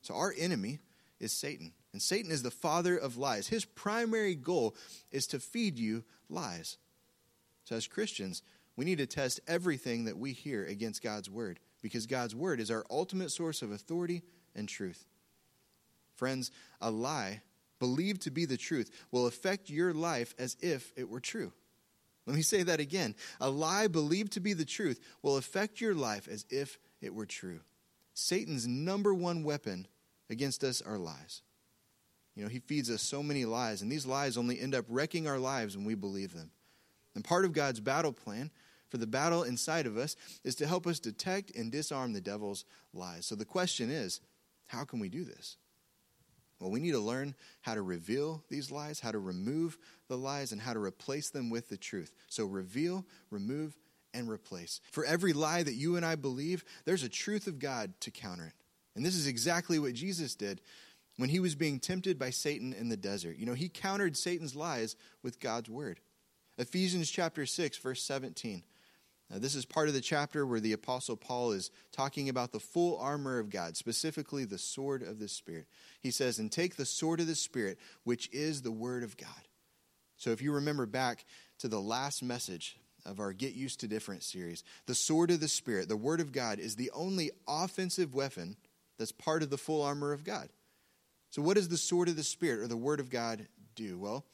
So 0.00 0.14
our 0.14 0.34
enemy 0.38 0.78
is 1.20 1.32
Satan, 1.32 1.72
and 1.92 2.02
Satan 2.02 2.30
is 2.30 2.42
the 2.42 2.50
father 2.50 2.96
of 2.96 3.16
lies. 3.16 3.48
His 3.48 3.64
primary 3.64 4.34
goal 4.34 4.74
is 5.10 5.26
to 5.28 5.40
feed 5.40 5.78
you 5.78 6.04
lies. 6.28 6.76
So 7.64 7.76
as 7.76 7.86
Christians, 7.86 8.42
we 8.76 8.84
need 8.84 8.98
to 8.98 9.06
test 9.06 9.40
everything 9.48 10.04
that 10.04 10.18
we 10.18 10.32
hear 10.32 10.64
against 10.64 11.02
God's 11.02 11.30
word 11.30 11.58
because 11.82 12.06
God's 12.06 12.34
word 12.34 12.60
is 12.60 12.70
our 12.70 12.84
ultimate 12.90 13.30
source 13.30 13.62
of 13.62 13.72
authority 13.72 14.22
and 14.54 14.68
truth. 14.68 15.06
Friends, 16.14 16.50
a 16.80 16.90
lie 16.90 17.42
believed 17.78 18.22
to 18.22 18.30
be 18.30 18.44
the 18.44 18.56
truth 18.56 18.90
will 19.10 19.26
affect 19.26 19.70
your 19.70 19.92
life 19.92 20.34
as 20.38 20.56
if 20.60 20.92
it 20.96 21.08
were 21.08 21.20
true. 21.20 21.52
Let 22.26 22.36
me 22.36 22.42
say 22.42 22.62
that 22.64 22.80
again. 22.80 23.14
A 23.40 23.50
lie 23.50 23.86
believed 23.86 24.32
to 24.32 24.40
be 24.40 24.52
the 24.52 24.64
truth 24.64 25.00
will 25.22 25.36
affect 25.36 25.80
your 25.80 25.94
life 25.94 26.28
as 26.28 26.44
if 26.50 26.78
it 27.00 27.14
were 27.14 27.26
true. 27.26 27.60
Satan's 28.14 28.66
number 28.66 29.14
one 29.14 29.44
weapon 29.44 29.86
against 30.30 30.64
us 30.64 30.82
are 30.82 30.98
lies. 30.98 31.42
You 32.34 32.42
know, 32.42 32.48
he 32.48 32.58
feeds 32.58 32.90
us 32.90 33.02
so 33.02 33.22
many 33.22 33.44
lies, 33.44 33.82
and 33.82 33.90
these 33.90 34.06
lies 34.06 34.36
only 34.36 34.60
end 34.60 34.74
up 34.74 34.84
wrecking 34.88 35.26
our 35.26 35.38
lives 35.38 35.76
when 35.76 35.86
we 35.86 35.94
believe 35.94 36.34
them. 36.34 36.50
And 37.14 37.24
part 37.24 37.46
of 37.46 37.52
God's 37.52 37.80
battle 37.80 38.12
plan 38.12 38.50
for 38.90 38.98
the 38.98 39.06
battle 39.06 39.42
inside 39.42 39.86
of 39.86 39.96
us 39.96 40.16
is 40.44 40.54
to 40.56 40.66
help 40.66 40.86
us 40.86 41.00
detect 41.00 41.56
and 41.56 41.72
disarm 41.72 42.12
the 42.12 42.20
devil's 42.20 42.64
lies. 42.92 43.26
So 43.26 43.34
the 43.34 43.44
question 43.44 43.90
is 43.90 44.20
how 44.66 44.84
can 44.84 45.00
we 45.00 45.08
do 45.08 45.24
this? 45.24 45.56
Well, 46.60 46.70
we 46.70 46.80
need 46.80 46.92
to 46.92 46.98
learn 46.98 47.34
how 47.62 47.74
to 47.74 47.82
reveal 47.82 48.42
these 48.48 48.70
lies, 48.70 49.00
how 49.00 49.12
to 49.12 49.18
remove 49.18 49.78
the 50.08 50.16
lies, 50.16 50.52
and 50.52 50.60
how 50.60 50.72
to 50.72 50.78
replace 50.78 51.30
them 51.30 51.50
with 51.50 51.68
the 51.68 51.76
truth. 51.76 52.12
So, 52.28 52.46
reveal, 52.46 53.04
remove, 53.30 53.76
and 54.14 54.28
replace. 54.28 54.80
For 54.90 55.04
every 55.04 55.34
lie 55.34 55.62
that 55.62 55.74
you 55.74 55.96
and 55.96 56.06
I 56.06 56.14
believe, 56.14 56.64
there's 56.86 57.02
a 57.02 57.10
truth 57.10 57.46
of 57.46 57.58
God 57.58 57.92
to 58.00 58.10
counter 58.10 58.46
it. 58.46 58.54
And 58.96 59.04
this 59.04 59.14
is 59.14 59.26
exactly 59.26 59.78
what 59.78 59.94
Jesus 59.94 60.34
did 60.34 60.60
when 61.16 61.28
he 61.28 61.38
was 61.38 61.54
being 61.54 61.78
tempted 61.78 62.18
by 62.18 62.30
Satan 62.30 62.72
in 62.72 62.88
the 62.88 62.96
desert. 62.96 63.36
You 63.36 63.46
know, 63.46 63.54
he 63.54 63.68
countered 63.68 64.16
Satan's 64.16 64.56
lies 64.56 64.96
with 65.22 65.38
God's 65.38 65.68
word. 65.68 66.00
Ephesians 66.58 67.10
chapter 67.10 67.44
6, 67.44 67.78
verse 67.78 68.02
17. 68.02 68.62
Now, 69.30 69.38
this 69.38 69.54
is 69.54 69.64
part 69.64 69.88
of 69.88 69.94
the 69.94 70.00
chapter 70.00 70.46
where 70.46 70.60
the 70.60 70.72
Apostle 70.72 71.16
Paul 71.16 71.52
is 71.52 71.70
talking 71.92 72.28
about 72.28 72.52
the 72.52 72.60
full 72.60 72.96
armor 72.98 73.38
of 73.38 73.50
God, 73.50 73.76
specifically 73.76 74.44
the 74.44 74.58
sword 74.58 75.02
of 75.02 75.18
the 75.18 75.28
Spirit. 75.28 75.66
He 76.00 76.12
says, 76.12 76.38
And 76.38 76.50
take 76.50 76.76
the 76.76 76.84
sword 76.84 77.20
of 77.20 77.26
the 77.26 77.34
Spirit, 77.34 77.78
which 78.04 78.30
is 78.32 78.62
the 78.62 78.70
word 78.70 79.02
of 79.02 79.16
God. 79.16 79.28
So, 80.16 80.30
if 80.30 80.40
you 80.40 80.52
remember 80.52 80.86
back 80.86 81.24
to 81.58 81.68
the 81.68 81.80
last 81.80 82.22
message 82.22 82.78
of 83.04 83.18
our 83.18 83.32
Get 83.32 83.54
Used 83.54 83.80
to 83.80 83.88
Different 83.88 84.22
series, 84.22 84.62
the 84.86 84.94
sword 84.94 85.32
of 85.32 85.40
the 85.40 85.48
Spirit, 85.48 85.88
the 85.88 85.96
word 85.96 86.20
of 86.20 86.30
God, 86.30 86.60
is 86.60 86.76
the 86.76 86.92
only 86.94 87.32
offensive 87.48 88.14
weapon 88.14 88.56
that's 88.98 89.12
part 89.12 89.42
of 89.42 89.50
the 89.50 89.58
full 89.58 89.82
armor 89.82 90.12
of 90.12 90.24
God. 90.24 90.48
So, 91.30 91.42
what 91.42 91.56
does 91.56 91.68
the 91.68 91.76
sword 91.76 92.08
of 92.08 92.16
the 92.16 92.22
Spirit 92.22 92.60
or 92.60 92.68
the 92.68 92.76
word 92.76 93.00
of 93.00 93.10
God 93.10 93.48
do? 93.74 93.98
Well, 93.98 94.24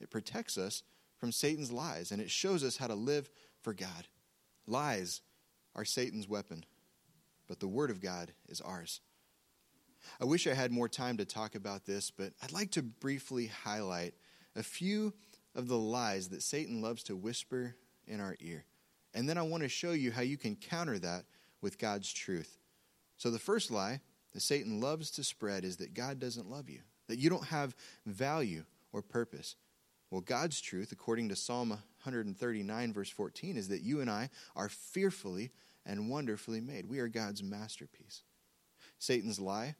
it 0.00 0.10
protects 0.10 0.58
us 0.58 0.82
from 1.18 1.32
Satan's 1.32 1.72
lies 1.72 2.10
and 2.10 2.20
it 2.20 2.30
shows 2.30 2.64
us 2.64 2.76
how 2.76 2.86
to 2.86 2.94
live 2.94 3.30
for 3.60 3.72
God. 3.72 4.08
Lies 4.66 5.22
are 5.74 5.84
Satan's 5.84 6.28
weapon, 6.28 6.64
but 7.46 7.60
the 7.60 7.68
Word 7.68 7.90
of 7.90 8.00
God 8.00 8.32
is 8.48 8.60
ours. 8.60 9.00
I 10.20 10.24
wish 10.24 10.46
I 10.46 10.54
had 10.54 10.72
more 10.72 10.88
time 10.88 11.16
to 11.18 11.24
talk 11.24 11.54
about 11.54 11.84
this, 11.84 12.10
but 12.10 12.32
I'd 12.42 12.52
like 12.52 12.70
to 12.72 12.82
briefly 12.82 13.46
highlight 13.46 14.14
a 14.54 14.62
few 14.62 15.14
of 15.54 15.68
the 15.68 15.78
lies 15.78 16.28
that 16.28 16.42
Satan 16.42 16.80
loves 16.80 17.02
to 17.04 17.16
whisper 17.16 17.74
in 18.06 18.20
our 18.20 18.36
ear. 18.40 18.64
And 19.14 19.28
then 19.28 19.38
I 19.38 19.42
want 19.42 19.62
to 19.62 19.68
show 19.68 19.92
you 19.92 20.12
how 20.12 20.22
you 20.22 20.36
can 20.36 20.56
counter 20.56 20.98
that 20.98 21.24
with 21.60 21.78
God's 21.78 22.12
truth. 22.12 22.58
So, 23.16 23.30
the 23.30 23.38
first 23.38 23.70
lie 23.70 24.00
that 24.32 24.40
Satan 24.40 24.80
loves 24.80 25.10
to 25.12 25.24
spread 25.24 25.64
is 25.64 25.78
that 25.78 25.94
God 25.94 26.18
doesn't 26.18 26.50
love 26.50 26.68
you, 26.68 26.80
that 27.08 27.18
you 27.18 27.30
don't 27.30 27.46
have 27.46 27.74
value 28.06 28.64
or 28.92 29.02
purpose. 29.02 29.56
Well, 30.10 30.20
God's 30.20 30.60
truth, 30.60 30.92
according 30.92 31.28
to 31.28 31.36
Psalm 31.36 31.70
139, 31.70 32.92
verse 32.92 33.10
14, 33.10 33.56
is 33.56 33.68
that 33.68 33.82
you 33.82 34.00
and 34.00 34.10
I 34.10 34.30
are 34.56 34.68
fearfully 34.68 35.50
and 35.84 36.08
wonderfully 36.08 36.60
made. 36.60 36.86
We 36.86 36.98
are 36.98 37.08
God's 37.08 37.42
masterpiece. 37.42 38.22
Satan's 38.98 39.38
lie 39.38 39.76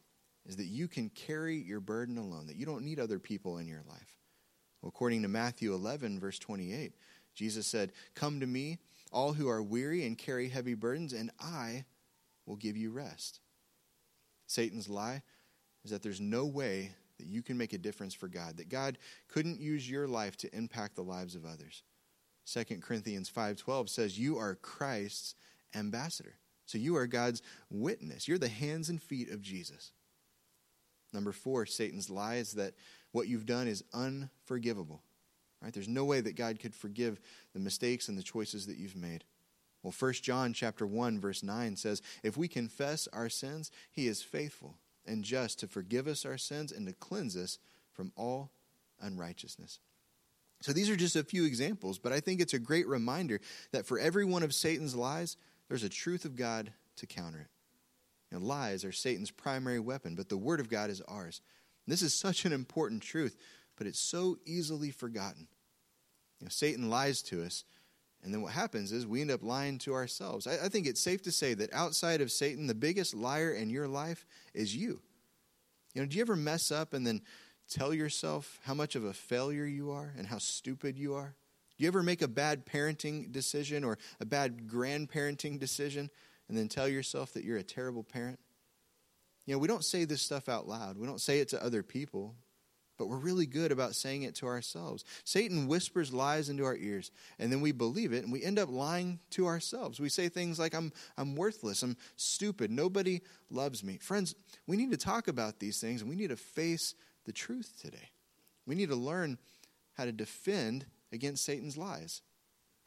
is 0.47 0.57
that 0.57 0.67
you 0.67 0.89
can 0.89 1.11
carry 1.11 1.57
your 1.57 1.81
burden 1.81 2.19
alone, 2.19 2.47
that 2.47 2.57
you 2.57 2.67
don't 2.67 2.85
need 2.85 2.99
other 2.99 3.19
people 3.19 3.59
in 3.59 3.67
your 3.67 3.83
life. 3.89 4.19
Well, 4.81 4.89
according 4.89 5.23
to 5.23 5.29
Matthew 5.29 5.75
11, 5.75 6.21
verse 6.21 6.39
28, 6.39 6.93
Jesus 7.35 7.67
said, 7.67 7.93
Come 8.15 8.41
to 8.41 8.47
me, 8.47 8.79
all 9.13 9.33
who 9.33 9.49
are 9.49 9.63
weary 9.63 10.07
and 10.07 10.17
carry 10.17 10.49
heavy 10.49 10.75
burdens, 10.75 11.13
and 11.13 11.31
I 11.41 11.85
will 12.47 12.57
give 12.57 12.77
you 12.77 12.91
rest. 12.91 13.41
Satan's 14.49 14.89
lie 14.89 15.23
is 15.85 15.93
that 15.93 16.03
there's 16.03 16.21
no 16.21 16.47
way 16.47 16.91
that 17.19 17.27
you 17.27 17.43
can 17.43 17.57
make 17.57 17.73
a 17.73 17.79
difference 17.79 18.15
for 18.15 18.27
God, 18.27 18.57
that 18.57 18.69
God 18.69 18.99
couldn't 19.29 19.61
use 19.61 19.89
your 19.89 20.09
life 20.09 20.37
to 20.39 20.57
impact 20.57 20.97
the 20.97 21.03
lives 21.03 21.35
of 21.35 21.45
others. 21.45 21.83
2 22.47 22.81
Corinthians 22.81 23.29
5:12 23.31 23.89
says 23.89 24.19
you 24.19 24.39
are 24.39 24.57
Christ's 24.57 25.35
ambassador. 25.75 26.39
So 26.65 26.79
you 26.79 26.97
are 26.97 27.07
God's 27.07 27.43
witness. 27.71 28.27
You're 28.27 28.39
the 28.39 28.49
hands 28.49 28.89
and 28.89 29.03
feet 29.03 29.31
of 29.31 29.41
Jesus. 29.41 29.93
Number 31.13 31.33
4, 31.33 31.65
Satan's 31.67 32.11
lie 32.11 32.37
is 32.37 32.53
that 32.53 32.75
what 33.13 33.29
you've 33.29 33.47
done 33.47 33.69
is 33.69 33.85
unforgivable. 33.95 35.03
Right? 35.63 35.73
There's 35.73 35.89
no 35.89 36.05
way 36.05 36.21
that 36.21 36.37
God 36.37 36.61
could 36.61 36.75
forgive 36.75 37.21
the 37.53 37.61
mistakes 37.61 38.09
and 38.09 38.17
the 38.17 38.23
choices 38.23 38.67
that 38.67 38.77
you've 38.77 38.97
made. 38.97 39.25
Well, 39.83 39.95
1 39.97 40.13
John 40.15 40.53
chapter 40.53 40.87
1 40.87 41.21
verse 41.21 41.43
9 41.43 41.77
says, 41.77 42.03
"If 42.23 42.37
we 42.37 42.49
confess 42.49 43.07
our 43.13 43.29
sins, 43.29 43.71
he 43.91 44.07
is 44.07 44.23
faithful 44.23 44.79
and 45.09 45.25
just 45.25 45.59
to 45.61 45.67
forgive 45.67 46.07
us 46.07 46.25
our 46.25 46.39
sins 46.39 46.71
and 46.71 46.87
to 46.87 46.93
cleanse 46.93 47.37
us 47.37 47.59
from 47.93 48.13
all 48.15 48.53
unrighteousness. 49.01 49.81
So 50.61 50.73
these 50.73 50.91
are 50.91 50.97
just 50.97 51.17
a 51.17 51.25
few 51.25 51.45
examples, 51.45 51.99
but 51.99 52.13
I 52.13 52.21
think 52.21 52.41
it's 52.41 52.55
a 52.55 52.59
great 52.59 52.87
reminder 52.87 53.41
that 53.73 53.87
for 53.87 53.99
every 53.99 54.25
one 54.25 54.43
of 54.43 54.55
Satan's 54.55 54.95
lies, 54.95 55.37
there's 55.69 55.85
a 55.85 55.89
truth 55.89 56.25
of 56.25 56.37
God 56.37 56.73
to 56.97 57.07
counter 57.07 57.41
it. 57.41 57.51
You 58.31 58.39
know, 58.39 58.47
lies 58.47 58.85
are 58.85 58.93
Satan's 58.93 59.31
primary 59.31 59.81
weapon, 59.81 60.15
but 60.15 60.29
the 60.29 60.37
Word 60.37 60.61
of 60.61 60.69
God 60.69 60.91
is 60.91 61.01
ours. 61.03 61.41
This 61.87 62.03
is 62.03 62.15
such 62.15 62.45
an 62.45 62.53
important 62.53 63.03
truth, 63.03 63.37
but 63.77 63.87
it's 63.87 64.01
so 64.01 64.39
easily 64.45 64.91
forgotten. 64.91 65.49
You 66.41 66.47
know, 66.47 66.51
Satan 66.51 66.91
lies 66.91 67.23
to 67.23 67.43
us, 67.43 67.65
and 68.23 68.35
then 68.35 68.43
what 68.43 68.53
happens 68.53 68.93
is 68.93 69.07
we 69.07 69.21
end 69.21 69.31
up 69.31 69.43
lying 69.43 69.79
to 69.79 69.95
ourselves. 69.95 70.47
I, 70.47 70.65
I, 70.65 70.69
think 70.69 70.87
it's 70.87 71.01
safe 71.01 71.23
to 71.23 71.33
say 71.33 71.55
that 71.55 71.73
outside 71.73 72.21
of 72.21 72.33
Satan, 72.33 72.67
the 72.67 72.75
biggest 72.75 73.15
liar 73.15 73.53
in 73.53 73.71
your 73.71 73.87
life 73.87 74.27
is 74.55 74.75
you. 74.75 75.01
You 75.95 76.03
know, 76.03 76.07
do 76.07 76.17
you 76.17 76.23
ever 76.23 76.37
mess 76.37 76.73
up 76.73 76.95
and 76.95 77.07
then 77.07 77.23
tell 77.71 77.95
yourself 77.95 78.59
how 78.65 78.75
much 78.75 78.97
of 78.97 79.05
a 79.05 79.13
failure 79.13 79.65
you 79.65 79.91
are 79.91 80.13
and 80.17 80.27
how 80.27 80.39
stupid 80.39 80.99
you 80.99 81.15
are? 81.15 81.35
Do 81.77 81.85
you 81.85 81.89
ever 81.89 82.03
make 82.03 82.23
a 82.23 82.29
bad 82.29 82.67
parenting 82.67 83.31
decision 83.31 83.85
or 83.85 83.99
a 84.21 84.27
bad 84.27 84.67
grandparenting 84.67 85.61
decision 85.61 86.11
and 86.49 86.59
then 86.59 86.69
tell 86.69 86.89
yourself 86.89 87.33
that 87.35 87.45
you're 87.45 87.59
a 87.59 87.63
terrible 87.63 88.03
parent? 88.03 88.41
You 89.47 89.55
know, 89.55 89.59
we 89.59 89.69
don't 89.69 89.85
say 89.85 90.05
this 90.05 90.21
stuff 90.21 90.49
out 90.49 90.69
loud. 90.69 90.99
We 90.99 91.07
don't 91.07 91.21
say 91.21 91.39
it 91.39 91.49
to 91.51 91.65
other 91.65 91.83
people 91.83 92.35
but 92.99 93.09
we're 93.09 93.17
really 93.17 93.47
good 93.47 93.73
about 93.73 93.95
saying 93.95 94.23
it 94.23 94.35
to 94.37 94.47
ourselves. 94.47 95.05
Satan 95.25 95.69
whispers 95.69 96.13
lies 96.13 96.49
into 96.49 96.65
our 96.65 96.77
ears, 96.77 97.11
and 97.39 97.51
then 97.51 97.61
we 97.61 97.73
believe 97.73 98.13
it, 98.13 98.25
and 98.25 98.33
we 98.33 98.43
end 98.43 98.59
up 98.59 98.69
lying 98.69 99.21
to 99.31 99.47
ourselves. 99.47 100.01
We 100.01 100.09
say 100.09 100.29
things 100.29 100.59
like, 100.59 100.75
I'm, 100.75 100.93
I'm 101.17 101.37
worthless, 101.37 101.83
I'm 101.83 101.97
stupid, 102.17 102.71
nobody 102.71 103.21
loves 103.51 103.83
me. 103.83 103.99
Friends, 103.99 104.35
we 104.67 104.77
need 104.77 104.91
to 104.91 104.97
talk 104.97 105.29
about 105.29 105.61
these 105.61 105.81
things, 105.81 106.03
and 106.03 106.11
we 106.11 106.17
need 106.17 106.31
to 106.31 106.37
face 106.37 106.95
the 107.25 107.33
truth 107.33 107.79
today. 107.81 108.11
We 108.67 108.75
need 108.75 108.89
to 108.91 108.97
learn 108.97 109.39
how 109.95 110.05
to 110.05 110.13
defend 110.13 110.85
against 111.13 111.45
Satan's 111.45 111.77
lies. 111.77 112.23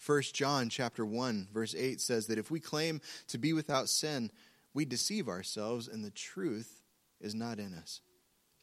1 0.06 0.22
John 0.34 0.70
chapter 0.70 1.06
1 1.06 1.50
verse 1.54 1.76
8 1.78 2.02
says 2.02 2.28
that 2.28 2.40
if 2.40 2.50
we 2.50 2.60
claim 2.60 3.02
to 3.28 3.38
be 3.38 3.54
without 3.54 3.88
sin, 3.88 4.32
we 4.74 4.84
deceive 4.84 5.28
ourselves 5.28 5.88
and 5.88 6.04
the 6.04 6.12
truth 6.12 6.82
is 7.20 7.36
not 7.36 7.60
in 7.60 7.74
us. 7.76 8.02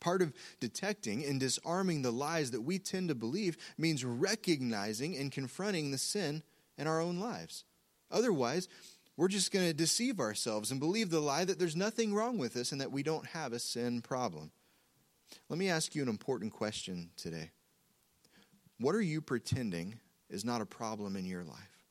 Part 0.00 0.22
of 0.22 0.32
detecting 0.61 1.24
and 1.24 1.40
disarming 1.40 2.02
the 2.02 2.12
lies 2.12 2.52
that 2.52 2.62
we 2.62 2.78
tend 2.78 3.08
to 3.08 3.14
believe 3.14 3.56
means 3.76 4.04
recognizing 4.04 5.16
and 5.16 5.32
confronting 5.32 5.90
the 5.90 5.98
sin 5.98 6.42
in 6.76 6.87
our 6.87 7.00
own 7.00 7.18
lives. 7.18 7.64
Otherwise, 8.11 8.68
we're 9.16 9.28
just 9.28 9.50
going 9.50 9.66
to 9.66 9.74
deceive 9.74 10.20
ourselves 10.20 10.70
and 10.70 10.78
believe 10.78 11.11
the 11.11 11.20
lie 11.20 11.44
that 11.44 11.58
there's 11.58 11.74
nothing 11.74 12.14
wrong 12.14 12.38
with 12.38 12.56
us 12.56 12.70
and 12.70 12.80
that 12.80 12.92
we 12.92 13.02
don't 13.02 13.26
have 13.26 13.52
a 13.52 13.58
sin 13.58 14.00
problem. 14.00 14.52
Let 15.48 15.58
me 15.58 15.68
ask 15.68 15.94
you 15.94 16.02
an 16.02 16.08
important 16.08 16.52
question 16.52 17.11
today. 17.16 17.50
What 18.78 18.94
are 18.94 19.02
you 19.02 19.20
pretending 19.20 19.98
is 20.30 20.44
not 20.44 20.61
a 20.61 20.66
problem 20.66 21.16
in 21.16 21.26
your 21.26 21.42
life? 21.42 21.84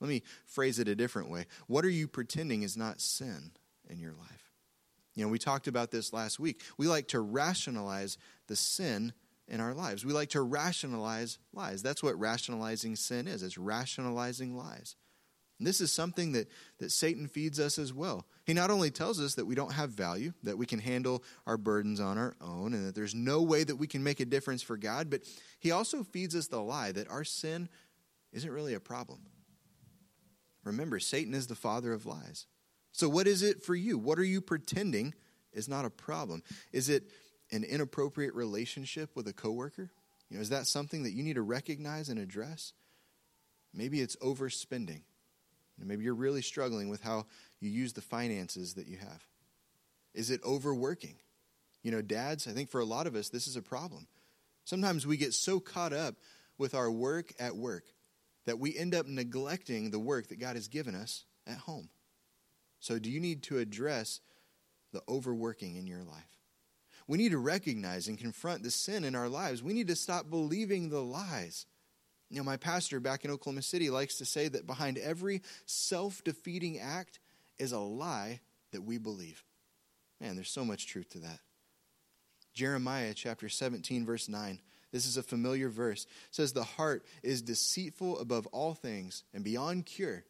Let 0.00 0.08
me 0.08 0.22
phrase 0.44 0.78
it 0.78 0.86
a 0.86 0.94
different 0.94 1.30
way. 1.30 1.46
What 1.66 1.84
are 1.84 1.90
you 1.90 2.06
pretending 2.06 2.62
is 2.62 2.76
not 2.76 3.00
sin 3.00 3.52
in 3.88 3.98
your 3.98 4.12
life? 4.12 4.47
You 5.18 5.24
know, 5.24 5.30
we 5.30 5.40
talked 5.40 5.66
about 5.66 5.90
this 5.90 6.12
last 6.12 6.38
week. 6.38 6.62
We 6.76 6.86
like 6.86 7.08
to 7.08 7.18
rationalize 7.18 8.18
the 8.46 8.54
sin 8.54 9.12
in 9.48 9.60
our 9.60 9.74
lives. 9.74 10.04
We 10.04 10.12
like 10.12 10.28
to 10.30 10.42
rationalize 10.42 11.40
lies. 11.52 11.82
That's 11.82 12.04
what 12.04 12.16
rationalizing 12.20 12.94
sin 12.94 13.26
is. 13.26 13.42
It's 13.42 13.58
rationalizing 13.58 14.56
lies. 14.56 14.94
And 15.58 15.66
this 15.66 15.80
is 15.80 15.90
something 15.90 16.30
that, 16.32 16.46
that 16.78 16.92
Satan 16.92 17.26
feeds 17.26 17.58
us 17.58 17.80
as 17.80 17.92
well. 17.92 18.26
He 18.44 18.54
not 18.54 18.70
only 18.70 18.92
tells 18.92 19.20
us 19.20 19.34
that 19.34 19.44
we 19.44 19.56
don't 19.56 19.72
have 19.72 19.90
value, 19.90 20.34
that 20.44 20.56
we 20.56 20.66
can 20.66 20.78
handle 20.78 21.24
our 21.48 21.56
burdens 21.56 21.98
on 21.98 22.16
our 22.16 22.36
own, 22.40 22.72
and 22.72 22.86
that 22.86 22.94
there's 22.94 23.16
no 23.16 23.42
way 23.42 23.64
that 23.64 23.74
we 23.74 23.88
can 23.88 24.04
make 24.04 24.20
a 24.20 24.24
difference 24.24 24.62
for 24.62 24.76
God, 24.76 25.10
but 25.10 25.22
he 25.58 25.72
also 25.72 26.04
feeds 26.04 26.36
us 26.36 26.46
the 26.46 26.62
lie 26.62 26.92
that 26.92 27.10
our 27.10 27.24
sin 27.24 27.68
isn't 28.32 28.52
really 28.52 28.74
a 28.74 28.80
problem. 28.80 29.18
Remember, 30.62 31.00
Satan 31.00 31.34
is 31.34 31.48
the 31.48 31.56
father 31.56 31.92
of 31.92 32.06
lies. 32.06 32.46
So, 32.92 33.08
what 33.08 33.26
is 33.26 33.42
it 33.42 33.62
for 33.62 33.74
you? 33.74 33.98
What 33.98 34.18
are 34.18 34.24
you 34.24 34.40
pretending 34.40 35.14
is 35.52 35.68
not 35.68 35.84
a 35.84 35.90
problem? 35.90 36.42
Is 36.72 36.88
it 36.88 37.04
an 37.50 37.64
inappropriate 37.64 38.34
relationship 38.34 39.10
with 39.14 39.26
a 39.28 39.32
coworker? 39.32 39.90
You 40.28 40.36
know, 40.36 40.42
is 40.42 40.50
that 40.50 40.66
something 40.66 41.04
that 41.04 41.12
you 41.12 41.22
need 41.22 41.36
to 41.36 41.42
recognize 41.42 42.08
and 42.08 42.18
address? 42.18 42.72
Maybe 43.72 44.00
it's 44.00 44.16
overspending. 44.16 45.02
Maybe 45.78 46.04
you're 46.04 46.14
really 46.14 46.42
struggling 46.42 46.88
with 46.88 47.02
how 47.02 47.26
you 47.60 47.70
use 47.70 47.92
the 47.92 48.00
finances 48.00 48.74
that 48.74 48.88
you 48.88 48.96
have. 48.96 49.24
Is 50.14 50.30
it 50.30 50.42
overworking? 50.44 51.16
You 51.82 51.92
know, 51.92 52.02
dads, 52.02 52.48
I 52.48 52.52
think 52.52 52.70
for 52.70 52.80
a 52.80 52.84
lot 52.84 53.06
of 53.06 53.14
us, 53.14 53.28
this 53.28 53.46
is 53.46 53.56
a 53.56 53.62
problem. 53.62 54.08
Sometimes 54.64 55.06
we 55.06 55.16
get 55.16 55.34
so 55.34 55.60
caught 55.60 55.92
up 55.92 56.16
with 56.58 56.74
our 56.74 56.90
work 56.90 57.32
at 57.38 57.56
work 57.56 57.84
that 58.46 58.58
we 58.58 58.76
end 58.76 58.94
up 58.94 59.06
neglecting 59.06 59.90
the 59.90 59.98
work 59.98 60.28
that 60.28 60.40
God 60.40 60.56
has 60.56 60.68
given 60.68 60.94
us 60.94 61.24
at 61.46 61.58
home. 61.58 61.88
So, 62.80 62.98
do 62.98 63.10
you 63.10 63.20
need 63.20 63.42
to 63.44 63.58
address 63.58 64.20
the 64.92 65.02
overworking 65.08 65.76
in 65.76 65.86
your 65.86 66.02
life? 66.02 66.38
We 67.06 67.18
need 67.18 67.32
to 67.32 67.38
recognize 67.38 68.06
and 68.06 68.18
confront 68.18 68.62
the 68.62 68.70
sin 68.70 69.02
in 69.04 69.14
our 69.14 69.28
lives. 69.28 69.62
We 69.62 69.72
need 69.72 69.88
to 69.88 69.96
stop 69.96 70.28
believing 70.28 70.90
the 70.90 71.02
lies. 71.02 71.66
You 72.30 72.36
know, 72.36 72.44
my 72.44 72.58
pastor 72.58 73.00
back 73.00 73.24
in 73.24 73.30
Oklahoma 73.30 73.62
City 73.62 73.88
likes 73.88 74.16
to 74.18 74.26
say 74.26 74.48
that 74.48 74.66
behind 74.66 74.98
every 74.98 75.42
self 75.64 76.22
defeating 76.22 76.78
act 76.78 77.18
is 77.58 77.72
a 77.72 77.78
lie 77.78 78.40
that 78.72 78.82
we 78.82 78.98
believe. 78.98 79.42
Man, 80.20 80.34
there's 80.34 80.50
so 80.50 80.64
much 80.64 80.86
truth 80.86 81.08
to 81.10 81.18
that. 81.20 81.40
Jeremiah 82.52 83.14
chapter 83.14 83.48
17, 83.48 84.04
verse 84.04 84.28
9. 84.28 84.60
This 84.92 85.06
is 85.06 85.16
a 85.16 85.22
familiar 85.22 85.68
verse. 85.68 86.04
It 86.04 86.34
says, 86.34 86.52
The 86.52 86.64
heart 86.64 87.04
is 87.22 87.42
deceitful 87.42 88.18
above 88.18 88.46
all 88.48 88.74
things 88.74 89.24
and 89.32 89.44
beyond 89.44 89.86
cure. 89.86 90.24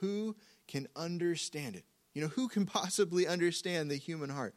Who 0.00 0.36
can 0.68 0.88
understand 0.96 1.76
it. 1.76 1.84
You 2.14 2.22
know, 2.22 2.28
who 2.28 2.48
can 2.48 2.66
possibly 2.66 3.26
understand 3.26 3.90
the 3.90 3.96
human 3.96 4.30
heart? 4.30 4.54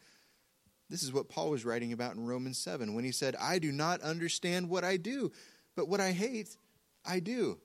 This 0.89 1.03
is 1.03 1.13
what 1.13 1.29
Paul 1.29 1.51
was 1.51 1.65
writing 1.65 1.93
about 1.93 2.15
in 2.15 2.25
Romans 2.25 2.57
7 2.57 2.95
when 2.95 3.03
he 3.03 3.11
said, 3.11 3.35
I 3.39 3.59
do 3.59 3.71
not 3.71 4.01
understand 4.01 4.69
what 4.69 4.83
I 4.83 4.97
do, 4.97 5.31
but 5.75 5.87
what 5.87 5.99
I 5.99 6.11
hate, 6.11 6.57
I 7.05 7.19
do. 7.19 7.59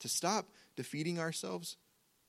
To 0.00 0.08
stop 0.08 0.50
defeating 0.76 1.18
ourselves, 1.18 1.76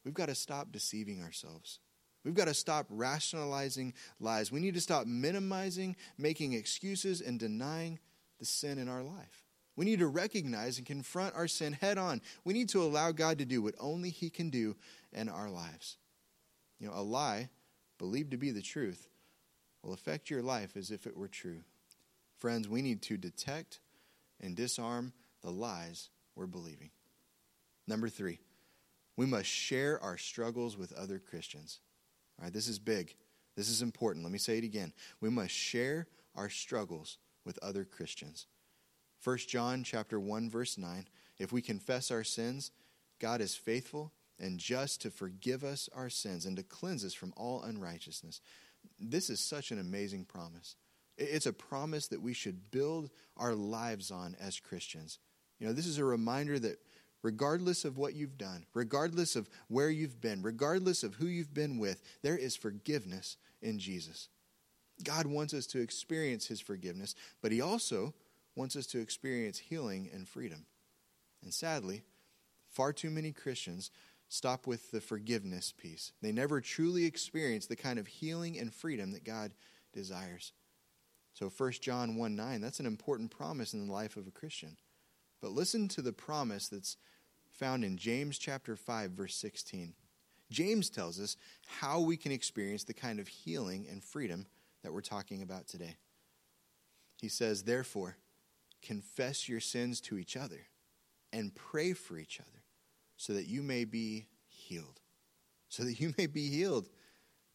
we've 0.03 0.13
got 0.13 0.27
to 0.27 0.35
stop 0.35 0.71
deceiving 0.71 1.21
ourselves. 1.21 1.79
We've 2.23 2.33
got 2.33 2.45
to 2.45 2.55
stop 2.55 2.87
rationalizing 2.89 3.93
lies. 4.19 4.51
We 4.51 4.59
need 4.59 4.73
to 4.73 4.81
stop 4.81 5.05
minimizing, 5.05 5.95
making 6.17 6.53
excuses, 6.53 7.21
and 7.21 7.39
denying 7.39 7.99
the 8.39 8.45
sin 8.45 8.79
in 8.79 8.89
our 8.89 9.03
life. 9.03 9.44
We 9.75 9.85
need 9.85 9.99
to 9.99 10.07
recognize 10.07 10.77
and 10.77 10.87
confront 10.87 11.35
our 11.35 11.47
sin 11.47 11.73
head 11.73 11.97
on. 11.97 12.21
We 12.43 12.53
need 12.53 12.69
to 12.69 12.81
allow 12.81 13.11
God 13.11 13.39
to 13.39 13.45
do 13.45 13.61
what 13.61 13.75
only 13.79 14.09
He 14.09 14.29
can 14.29 14.49
do 14.49 14.75
in 15.11 15.27
our 15.27 15.49
lives. 15.49 15.97
You 16.79 16.87
know, 16.87 16.93
a 16.95 17.01
lie, 17.01 17.49
believed 17.97 18.31
to 18.31 18.37
be 18.37 18.51
the 18.51 18.61
truth, 18.61 19.09
will 19.83 19.93
affect 19.93 20.29
your 20.29 20.41
life 20.41 20.75
as 20.77 20.91
if 20.91 21.05
it 21.05 21.17
were 21.17 21.27
true. 21.27 21.61
Friends, 22.37 22.67
we 22.67 22.81
need 22.81 23.01
to 23.03 23.17
detect 23.17 23.79
and 24.41 24.55
disarm 24.55 25.13
the 25.41 25.51
lies 25.51 26.09
we're 26.35 26.47
believing. 26.47 26.89
Number 27.87 28.09
three, 28.09 28.39
we 29.15 29.25
must 29.25 29.47
share 29.47 30.01
our 30.01 30.17
struggles 30.17 30.77
with 30.77 30.91
other 30.93 31.19
Christians. 31.19 31.79
All 32.37 32.45
right, 32.45 32.53
this 32.53 32.67
is 32.67 32.79
big. 32.79 33.15
This 33.55 33.69
is 33.69 33.81
important. 33.81 34.25
Let 34.25 34.33
me 34.33 34.39
say 34.39 34.57
it 34.57 34.63
again. 34.63 34.91
We 35.21 35.29
must 35.29 35.51
share 35.51 36.07
our 36.35 36.49
struggles 36.49 37.17
with 37.45 37.57
other 37.61 37.85
Christians. 37.85 38.47
1 39.25 39.37
John 39.47 39.83
chapter 39.83 40.19
1 40.19 40.51
verse 40.51 40.77
9, 40.77 41.07
if 41.39 41.51
we 41.51 41.61
confess 41.61 42.11
our 42.11 42.23
sins, 42.23 42.71
God 43.19 43.41
is 43.41 43.55
faithful 43.55 44.13
and 44.39 44.59
just 44.59 45.01
to 45.01 45.09
forgive 45.09 45.63
us 45.63 45.89
our 45.95 46.09
sins 46.09 46.45
and 46.45 46.55
to 46.57 46.63
cleanse 46.63 47.03
us 47.03 47.13
from 47.15 47.33
all 47.35 47.63
unrighteousness. 47.63 48.39
This 48.99 49.31
is 49.31 49.39
such 49.39 49.71
an 49.71 49.79
amazing 49.79 50.25
promise. 50.25 50.75
It's 51.17 51.47
a 51.47 51.53
promise 51.53 52.07
that 52.09 52.21
we 52.21 52.33
should 52.33 52.69
build 52.69 53.09
our 53.35 53.55
lives 53.55 54.11
on 54.11 54.35
as 54.39 54.59
Christians. 54.59 55.17
You 55.59 55.67
know, 55.67 55.73
this 55.73 55.87
is 55.87 55.97
a 55.97 56.05
reminder 56.05 56.59
that 56.59 56.79
regardless 57.23 57.83
of 57.83 57.97
what 57.97 58.13
you've 58.13 58.37
done, 58.37 58.65
regardless 58.75 59.35
of 59.35 59.49
where 59.69 59.89
you've 59.89 60.21
been, 60.21 60.43
regardless 60.43 61.03
of 61.03 61.15
who 61.15 61.25
you've 61.25 61.53
been 61.53 61.79
with, 61.79 62.03
there 62.21 62.37
is 62.37 62.55
forgiveness 62.55 63.37
in 63.61 63.79
Jesus. 63.79 64.29
God 65.03 65.25
wants 65.25 65.53
us 65.53 65.65
to 65.67 65.81
experience 65.81 66.45
his 66.47 66.61
forgiveness, 66.61 67.15
but 67.41 67.51
he 67.51 67.61
also 67.61 68.13
wants 68.55 68.75
us 68.75 68.87
to 68.87 68.99
experience 68.99 69.57
healing 69.57 70.09
and 70.13 70.27
freedom. 70.27 70.65
And 71.43 71.53
sadly, 71.53 72.03
far 72.69 72.93
too 72.93 73.09
many 73.09 73.31
Christians 73.31 73.91
stop 74.27 74.65
with 74.65 74.91
the 74.91 75.01
forgiveness 75.01 75.73
piece. 75.77 76.13
They 76.21 76.31
never 76.31 76.61
truly 76.61 77.05
experience 77.05 77.67
the 77.67 77.75
kind 77.75 77.99
of 77.99 78.07
healing 78.07 78.57
and 78.57 78.73
freedom 78.73 79.11
that 79.11 79.23
God 79.23 79.53
desires. 79.93 80.53
So 81.33 81.49
1 81.49 81.71
John 81.81 82.15
1 82.15 82.35
9, 82.35 82.61
that's 82.61 82.79
an 82.79 82.85
important 82.85 83.29
promise 83.29 83.73
in 83.73 83.85
the 83.85 83.93
life 83.93 84.17
of 84.17 84.27
a 84.27 84.31
Christian. 84.31 84.77
But 85.41 85.51
listen 85.51 85.87
to 85.89 86.01
the 86.01 86.13
promise 86.13 86.69
that's 86.69 86.97
found 87.49 87.83
in 87.83 87.97
James 87.97 88.37
chapter 88.37 88.75
5 88.75 89.11
verse 89.11 89.35
16. 89.35 89.93
James 90.49 90.89
tells 90.89 91.19
us 91.19 91.37
how 91.65 91.99
we 91.99 92.17
can 92.17 92.31
experience 92.31 92.83
the 92.83 92.93
kind 92.93 93.19
of 93.19 93.27
healing 93.27 93.87
and 93.89 94.03
freedom 94.03 94.45
that 94.83 94.93
we're 94.93 95.01
talking 95.01 95.41
about 95.41 95.67
today. 95.67 95.97
He 97.17 97.29
says, 97.29 97.63
"Therefore, 97.63 98.17
confess 98.85 99.49
your 99.49 99.59
sins 99.59 99.99
to 100.01 100.17
each 100.17 100.37
other 100.37 100.67
and 101.33 101.55
pray 101.55 101.93
for 101.93 102.17
each 102.17 102.39
other 102.39 102.63
so 103.17 103.33
that 103.33 103.47
you 103.47 103.61
may 103.61 103.83
be 103.83 104.27
healed." 104.47 105.01
So 105.69 105.83
that 105.83 105.99
you 105.99 106.13
may 106.17 106.27
be 106.27 106.49
healed. 106.49 106.89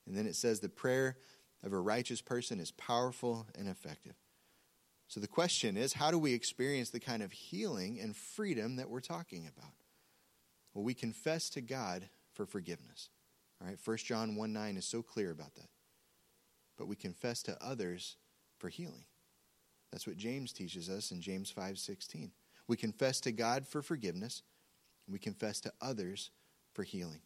And 0.07 0.16
then 0.16 0.27
it 0.27 0.37
says 0.37 0.61
the 0.61 0.69
prayer 0.69 1.16
of 1.62 1.73
a 1.73 1.81
righteous 1.81 2.21
person 2.21 2.61
is 2.61 2.73
powerful 2.73 3.47
and 3.55 3.69
effective. 3.69 4.16
So 5.09 5.21
the 5.21 5.29
question 5.29 5.77
is, 5.77 5.95
how 5.95 6.11
do 6.11 6.19
we 6.19 6.35
experience 6.35 6.90
the 6.90 7.01
kind 7.01 7.23
of 7.23 7.33
healing 7.33 7.99
and 7.99 8.16
freedom 8.16 8.77
that 8.77 8.88
we're 8.88 9.01
talking 9.01 9.47
about? 9.47 9.73
Well, 10.73 10.85
we 10.85 10.95
confess 10.95 11.51
to 11.51 11.61
God 11.61 12.09
for 12.33 12.47
forgiveness. 12.47 13.11
All 13.61 13.66
right, 13.66 13.79
1 13.83 13.97
John 13.99 14.37
1 14.37 14.53
9 14.53 14.77
is 14.77 14.87
so 14.87 15.03
clear 15.03 15.31
about 15.31 15.55
that. 15.57 15.69
But 16.79 16.87
we 16.87 16.97
confess 16.97 17.43
to 17.43 17.62
others 17.62 18.16
for 18.59 18.69
healing. 18.69 19.05
That's 19.92 20.07
what 20.07 20.16
James 20.16 20.53
teaches 20.53 20.88
us 20.88 21.11
in 21.11 21.20
James 21.20 21.50
5 21.50 21.79
16. 21.79 22.31
We 22.66 22.76
confess 22.76 23.20
to 23.20 23.33
God 23.33 23.66
for 23.66 23.83
forgiveness, 23.83 24.42
we 25.09 25.18
confess 25.18 25.61
to 25.62 25.72
others 25.81 26.31
for 26.72 26.83
healing. 26.83 27.20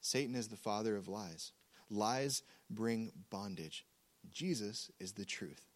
Satan 0.00 0.34
is 0.34 0.48
the 0.48 0.56
father 0.56 0.96
of 0.96 1.08
lies. 1.08 1.52
Lies 1.90 2.42
bring 2.70 3.12
bondage. 3.30 3.84
Jesus 4.32 4.90
is 4.98 5.12
the 5.12 5.24
truth, 5.24 5.66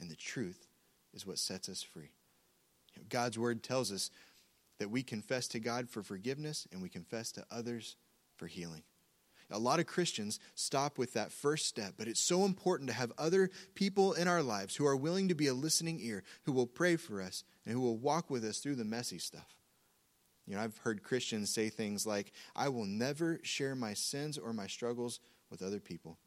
and 0.00 0.10
the 0.10 0.16
truth 0.16 0.66
is 1.12 1.26
what 1.26 1.38
sets 1.38 1.68
us 1.68 1.82
free. 1.82 2.10
God's 3.08 3.38
word 3.38 3.62
tells 3.62 3.92
us 3.92 4.10
that 4.78 4.90
we 4.90 5.02
confess 5.02 5.48
to 5.48 5.60
God 5.60 5.88
for 5.88 6.02
forgiveness 6.02 6.66
and 6.72 6.82
we 6.82 6.88
confess 6.88 7.32
to 7.32 7.44
others 7.50 7.96
for 8.36 8.46
healing. 8.46 8.82
A 9.50 9.58
lot 9.58 9.78
of 9.78 9.86
Christians 9.86 10.40
stop 10.54 10.98
with 10.98 11.12
that 11.12 11.32
first 11.32 11.66
step, 11.66 11.94
but 11.96 12.08
it's 12.08 12.22
so 12.22 12.44
important 12.44 12.88
to 12.88 12.94
have 12.96 13.12
other 13.18 13.50
people 13.74 14.14
in 14.14 14.26
our 14.26 14.42
lives 14.42 14.76
who 14.76 14.86
are 14.86 14.96
willing 14.96 15.28
to 15.28 15.34
be 15.34 15.46
a 15.46 15.54
listening 15.54 16.00
ear, 16.00 16.24
who 16.44 16.52
will 16.52 16.66
pray 16.66 16.96
for 16.96 17.20
us, 17.20 17.44
and 17.64 17.74
who 17.74 17.80
will 17.80 17.96
walk 17.96 18.30
with 18.30 18.44
us 18.44 18.58
through 18.58 18.76
the 18.76 18.84
messy 18.84 19.18
stuff. 19.18 19.56
You 20.46 20.56
know, 20.56 20.62
I've 20.62 20.78
heard 20.78 21.02
Christians 21.02 21.50
say 21.50 21.68
things 21.68 22.06
like, 22.06 22.32
I 22.54 22.68
will 22.68 22.84
never 22.84 23.40
share 23.42 23.74
my 23.74 23.94
sins 23.94 24.36
or 24.36 24.52
my 24.52 24.66
struggles 24.66 25.20
with 25.50 25.62
other 25.62 25.80
people. 25.80 26.18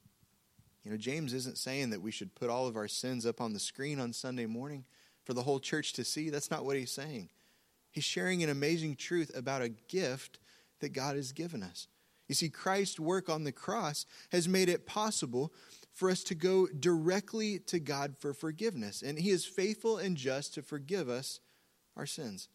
You 0.83 0.91
know, 0.91 0.97
James 0.97 1.33
isn't 1.33 1.57
saying 1.57 1.89
that 1.89 2.01
we 2.01 2.11
should 2.11 2.33
put 2.33 2.49
all 2.49 2.65
of 2.65 2.77
our 2.77 2.87
sins 2.87 3.25
up 3.25 3.41
on 3.41 3.53
the 3.53 3.59
screen 3.59 3.99
on 3.99 4.13
Sunday 4.13 4.45
morning 4.45 4.85
for 5.25 5.33
the 5.33 5.43
whole 5.43 5.59
church 5.59 5.93
to 5.93 6.03
see. 6.03 6.29
That's 6.29 6.49
not 6.49 6.65
what 6.65 6.77
he's 6.77 6.91
saying. 6.91 7.29
He's 7.91 8.05
sharing 8.05 8.41
an 8.41 8.49
amazing 8.49 8.95
truth 8.95 9.35
about 9.35 9.61
a 9.61 9.69
gift 9.69 10.39
that 10.79 10.93
God 10.93 11.15
has 11.15 11.31
given 11.31 11.61
us. 11.61 11.87
You 12.27 12.35
see, 12.35 12.49
Christ's 12.49 12.99
work 12.99 13.29
on 13.29 13.43
the 13.43 13.51
cross 13.51 14.05
has 14.31 14.47
made 14.47 14.69
it 14.69 14.85
possible 14.85 15.53
for 15.93 16.09
us 16.09 16.23
to 16.23 16.35
go 16.35 16.67
directly 16.67 17.59
to 17.59 17.79
God 17.79 18.15
for 18.19 18.33
forgiveness. 18.33 19.01
And 19.01 19.17
He 19.17 19.29
is 19.29 19.45
faithful 19.45 19.97
and 19.97 20.17
just 20.17 20.53
to 20.55 20.61
forgive 20.61 21.09
us 21.09 21.39
our 21.95 22.05
sins. 22.05 22.49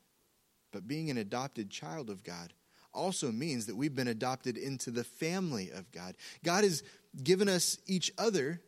But 0.73 0.87
being 0.87 1.11
an 1.11 1.19
adopted 1.19 1.71
child 1.71 2.11
of 2.11 2.23
God 2.25 2.53
also 2.95 3.33
means 3.33 3.67
that 3.67 3.77
we've 3.77 3.95
been 3.95 4.09
adopted 4.09 4.57
into 4.57 4.91
the 4.91 5.05
family 5.05 5.71
of 5.71 5.91
God. 5.93 6.17
God 6.45 6.65
has 6.65 6.83
given 7.23 7.49
us 7.49 7.79
each 7.87 8.13
other 8.19 8.61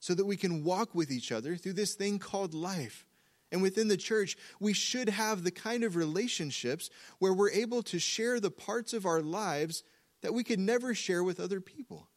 so 0.00 0.14
that 0.14 0.26
we 0.26 0.36
can 0.36 0.64
walk 0.64 0.94
with 0.94 1.10
each 1.10 1.32
other 1.32 1.56
through 1.56 1.72
this 1.72 1.94
thing 1.94 2.18
called 2.18 2.54
life. 2.54 3.04
And 3.50 3.62
within 3.62 3.88
the 3.88 3.96
church, 3.96 4.36
we 4.60 4.72
should 4.72 5.08
have 5.08 5.42
the 5.42 5.50
kind 5.50 5.82
of 5.82 5.96
relationships 5.96 6.90
where 7.18 7.32
we're 7.32 7.50
able 7.50 7.82
to 7.84 7.98
share 7.98 8.40
the 8.40 8.50
parts 8.50 8.92
of 8.92 9.06
our 9.06 9.22
lives 9.22 9.82
that 10.22 10.34
we 10.34 10.44
could 10.44 10.58
never 10.58 10.94
share 10.94 11.22
with 11.22 11.40
other 11.40 11.60
people. 11.60 12.08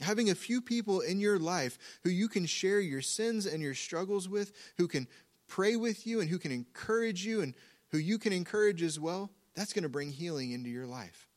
Having 0.00 0.30
a 0.30 0.34
few 0.34 0.60
people 0.60 1.00
in 1.00 1.20
your 1.20 1.38
life 1.38 1.78
who 2.02 2.10
you 2.10 2.28
can 2.28 2.46
share 2.46 2.80
your 2.80 3.02
sins 3.02 3.46
and 3.46 3.62
your 3.62 3.74
struggles 3.74 4.28
with, 4.28 4.52
who 4.76 4.88
can 4.88 5.06
pray 5.46 5.76
with 5.76 6.06
you 6.06 6.20
and 6.20 6.28
who 6.28 6.38
can 6.38 6.50
encourage 6.50 7.24
you 7.24 7.40
and 7.40 7.54
who 7.90 7.98
you 7.98 8.18
can 8.18 8.32
encourage 8.32 8.82
as 8.82 8.98
well, 8.98 9.30
that's 9.54 9.72
going 9.72 9.82
to 9.84 9.88
bring 9.88 10.10
healing 10.10 10.52
into 10.52 10.70
your 10.70 10.86
life. 10.86 11.28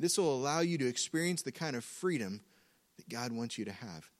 This 0.00 0.18
will 0.18 0.34
allow 0.34 0.60
you 0.60 0.76
to 0.78 0.88
experience 0.88 1.42
the 1.42 1.52
kind 1.52 1.76
of 1.76 1.84
freedom 1.84 2.40
that 2.96 3.08
God 3.08 3.32
wants 3.32 3.58
you 3.58 3.64
to 3.66 3.72
have. 3.72 4.10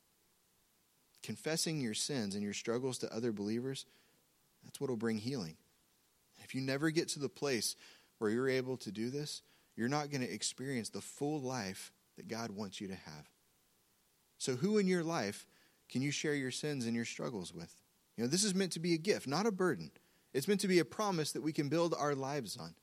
Confessing 1.23 1.81
your 1.81 1.95
sins 1.95 2.35
and 2.35 2.45
your 2.45 2.53
struggles 2.53 2.99
to 2.99 3.13
other 3.13 3.33
believers 3.33 3.87
that's 4.65 4.81
what 4.81 4.91
will 4.91 4.97
bring 4.97 5.19
healing. 5.19 5.57
If 6.43 6.55
you 6.55 6.61
never 6.61 6.91
get 6.91 7.09
to 7.11 7.21
the 7.21 7.29
place 7.29 7.77
where 8.19 8.31
you're 8.31 8.49
able 8.49 8.77
to 8.79 8.91
do 8.91 9.11
this, 9.11 9.43
you're 9.77 9.89
not 9.89 10.11
going 10.11 10.21
to 10.21 10.33
experience 10.33 10.89
the 10.89 11.01
full 11.01 11.41
life 11.41 11.93
that 12.17 12.29
God 12.29 12.51
wants 12.51 12.81
you 12.81 12.89
to 12.89 12.95
have. 12.95 13.31
So, 14.39 14.57
who 14.57 14.79
in 14.79 14.87
your 14.87 15.05
life 15.05 15.47
can 15.91 16.03
you 16.03 16.11
share 16.11 16.35
your 16.35 16.51
sins 16.51 16.87
and 16.87 16.95
your 16.95 17.05
struggles 17.05 17.53
with? 17.53 17.75
You 18.17 18.25
know, 18.25 18.29
this 18.29 18.45
is 18.45 18.55
meant 18.55 18.73
to 18.73 18.81
be 18.81 18.95
a 18.95 18.99
gift, 18.99 19.27
not 19.27 19.47
a 19.47 19.53
burden. 19.53 19.91
It's 20.33 20.49
meant 20.49 20.61
to 20.61 20.69
be 20.69 20.79
a 20.79 20.85
promise 20.85 21.33
that 21.33 21.43
we 21.43 21.53
can 21.53 21.69
build 21.69 21.95
our 21.95 22.15
lives 22.15 22.57
on. 22.57 22.75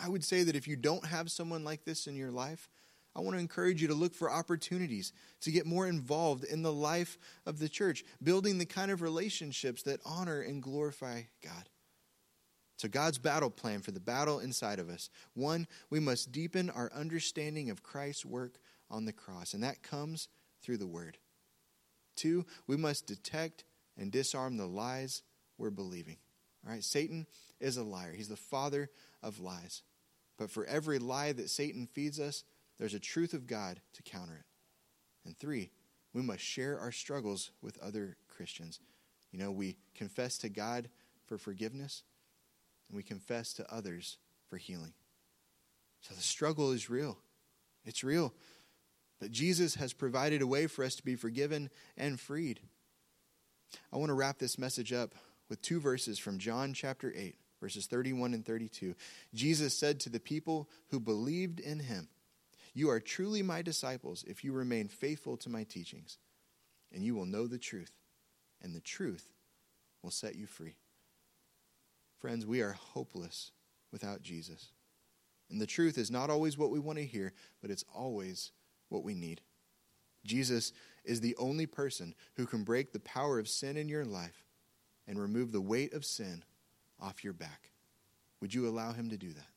I 0.00 0.08
would 0.08 0.24
say 0.24 0.44
that 0.44 0.56
if 0.56 0.68
you 0.68 0.76
don't 0.76 1.06
have 1.06 1.30
someone 1.30 1.64
like 1.64 1.84
this 1.84 2.06
in 2.06 2.16
your 2.16 2.30
life, 2.30 2.68
I 3.16 3.20
want 3.20 3.34
to 3.34 3.40
encourage 3.40 3.82
you 3.82 3.88
to 3.88 3.94
look 3.94 4.14
for 4.14 4.30
opportunities 4.30 5.12
to 5.40 5.50
get 5.50 5.66
more 5.66 5.88
involved 5.88 6.44
in 6.44 6.62
the 6.62 6.72
life 6.72 7.18
of 7.46 7.58
the 7.58 7.68
church, 7.68 8.04
building 8.22 8.58
the 8.58 8.66
kind 8.66 8.92
of 8.92 9.02
relationships 9.02 9.82
that 9.82 10.00
honor 10.04 10.40
and 10.40 10.62
glorify 10.62 11.22
God. 11.42 11.68
So, 12.78 12.88
God's 12.88 13.18
battle 13.18 13.50
plan 13.50 13.80
for 13.80 13.90
the 13.90 13.98
battle 13.98 14.38
inside 14.38 14.78
of 14.78 14.88
us 14.88 15.10
one, 15.34 15.66
we 15.90 15.98
must 15.98 16.30
deepen 16.30 16.70
our 16.70 16.90
understanding 16.94 17.70
of 17.70 17.82
Christ's 17.82 18.24
work 18.24 18.54
on 18.88 19.04
the 19.04 19.12
cross, 19.12 19.52
and 19.52 19.64
that 19.64 19.82
comes 19.82 20.28
through 20.62 20.78
the 20.78 20.86
Word. 20.86 21.18
Two, 22.14 22.46
we 22.68 22.76
must 22.76 23.06
detect 23.06 23.64
and 23.98 24.12
disarm 24.12 24.56
the 24.56 24.66
lies 24.66 25.22
we're 25.58 25.70
believing. 25.70 26.18
All 26.64 26.72
right, 26.72 26.84
Satan 26.84 27.26
is 27.60 27.76
a 27.76 27.82
liar, 27.82 28.14
he's 28.14 28.28
the 28.28 28.36
father 28.36 28.90
of 29.24 29.40
lies. 29.40 29.82
But 30.38 30.48
for 30.48 30.64
every 30.64 31.00
lie 31.00 31.32
that 31.32 31.50
Satan 31.50 31.88
feeds 31.92 32.20
us, 32.20 32.44
there's 32.78 32.94
a 32.94 33.00
truth 33.00 33.34
of 33.34 33.48
God 33.48 33.80
to 33.94 34.02
counter 34.04 34.34
it. 34.34 34.46
And 35.26 35.36
three, 35.36 35.72
we 36.14 36.22
must 36.22 36.42
share 36.42 36.78
our 36.78 36.92
struggles 36.92 37.50
with 37.60 37.76
other 37.82 38.16
Christians. 38.28 38.78
You 39.32 39.40
know, 39.40 39.50
we 39.50 39.76
confess 39.96 40.38
to 40.38 40.48
God 40.48 40.88
for 41.26 41.38
forgiveness, 41.38 42.04
and 42.88 42.96
we 42.96 43.02
confess 43.02 43.52
to 43.54 43.74
others 43.74 44.18
for 44.48 44.56
healing. 44.56 44.92
So 46.00 46.14
the 46.14 46.22
struggle 46.22 46.72
is 46.72 46.88
real. 46.88 47.18
It's 47.84 48.04
real. 48.04 48.32
But 49.20 49.30
Jesus 49.30 49.74
has 49.74 49.92
provided 49.92 50.42
a 50.42 50.46
way 50.46 50.66
for 50.66 50.84
us 50.84 50.94
to 50.96 51.04
be 51.04 51.16
forgiven 51.16 51.70
and 51.96 52.20
freed. 52.20 52.60
I 53.92 53.96
want 53.96 54.10
to 54.10 54.14
wrap 54.14 54.38
this 54.38 54.58
message 54.58 54.92
up 54.92 55.14
with 55.48 55.60
two 55.60 55.80
verses 55.80 56.18
from 56.18 56.38
John 56.38 56.72
chapter 56.72 57.12
8, 57.14 57.34
verses 57.60 57.86
31 57.86 58.34
and 58.34 58.46
32. 58.46 58.94
Jesus 59.34 59.76
said 59.76 60.00
to 60.00 60.10
the 60.10 60.20
people 60.20 60.68
who 60.90 61.00
believed 61.00 61.60
in 61.60 61.80
him, 61.80 62.08
you 62.74 62.90
are 62.90 63.00
truly 63.00 63.42
my 63.42 63.60
disciples 63.60 64.24
if 64.28 64.44
you 64.44 64.52
remain 64.52 64.86
faithful 64.86 65.36
to 65.38 65.50
my 65.50 65.64
teachings. 65.64 66.18
and 66.92 67.02
you 67.02 67.14
will 67.14 67.26
know 67.26 67.46
the 67.46 67.58
truth, 67.58 67.92
and 68.62 68.74
the 68.74 68.80
truth 68.80 69.28
will 70.02 70.10
set 70.10 70.36
you 70.36 70.46
free. 70.46 70.76
Friends, 72.18 72.44
we 72.44 72.60
are 72.60 72.72
hopeless 72.72 73.52
without 73.92 74.22
Jesus. 74.22 74.72
And 75.50 75.60
the 75.60 75.66
truth 75.66 75.96
is 75.96 76.10
not 76.10 76.30
always 76.30 76.58
what 76.58 76.70
we 76.70 76.78
want 76.78 76.98
to 76.98 77.06
hear, 77.06 77.32
but 77.62 77.70
it's 77.70 77.84
always 77.94 78.52
what 78.88 79.04
we 79.04 79.14
need. 79.14 79.40
Jesus 80.24 80.72
is 81.04 81.20
the 81.20 81.36
only 81.36 81.66
person 81.66 82.14
who 82.36 82.44
can 82.44 82.64
break 82.64 82.92
the 82.92 83.00
power 83.00 83.38
of 83.38 83.48
sin 83.48 83.76
in 83.76 83.88
your 83.88 84.04
life 84.04 84.44
and 85.06 85.18
remove 85.18 85.52
the 85.52 85.60
weight 85.60 85.94
of 85.94 86.04
sin 86.04 86.44
off 87.00 87.24
your 87.24 87.32
back. 87.32 87.70
Would 88.40 88.52
you 88.52 88.68
allow 88.68 88.92
him 88.92 89.08
to 89.10 89.16
do 89.16 89.32
that? 89.32 89.48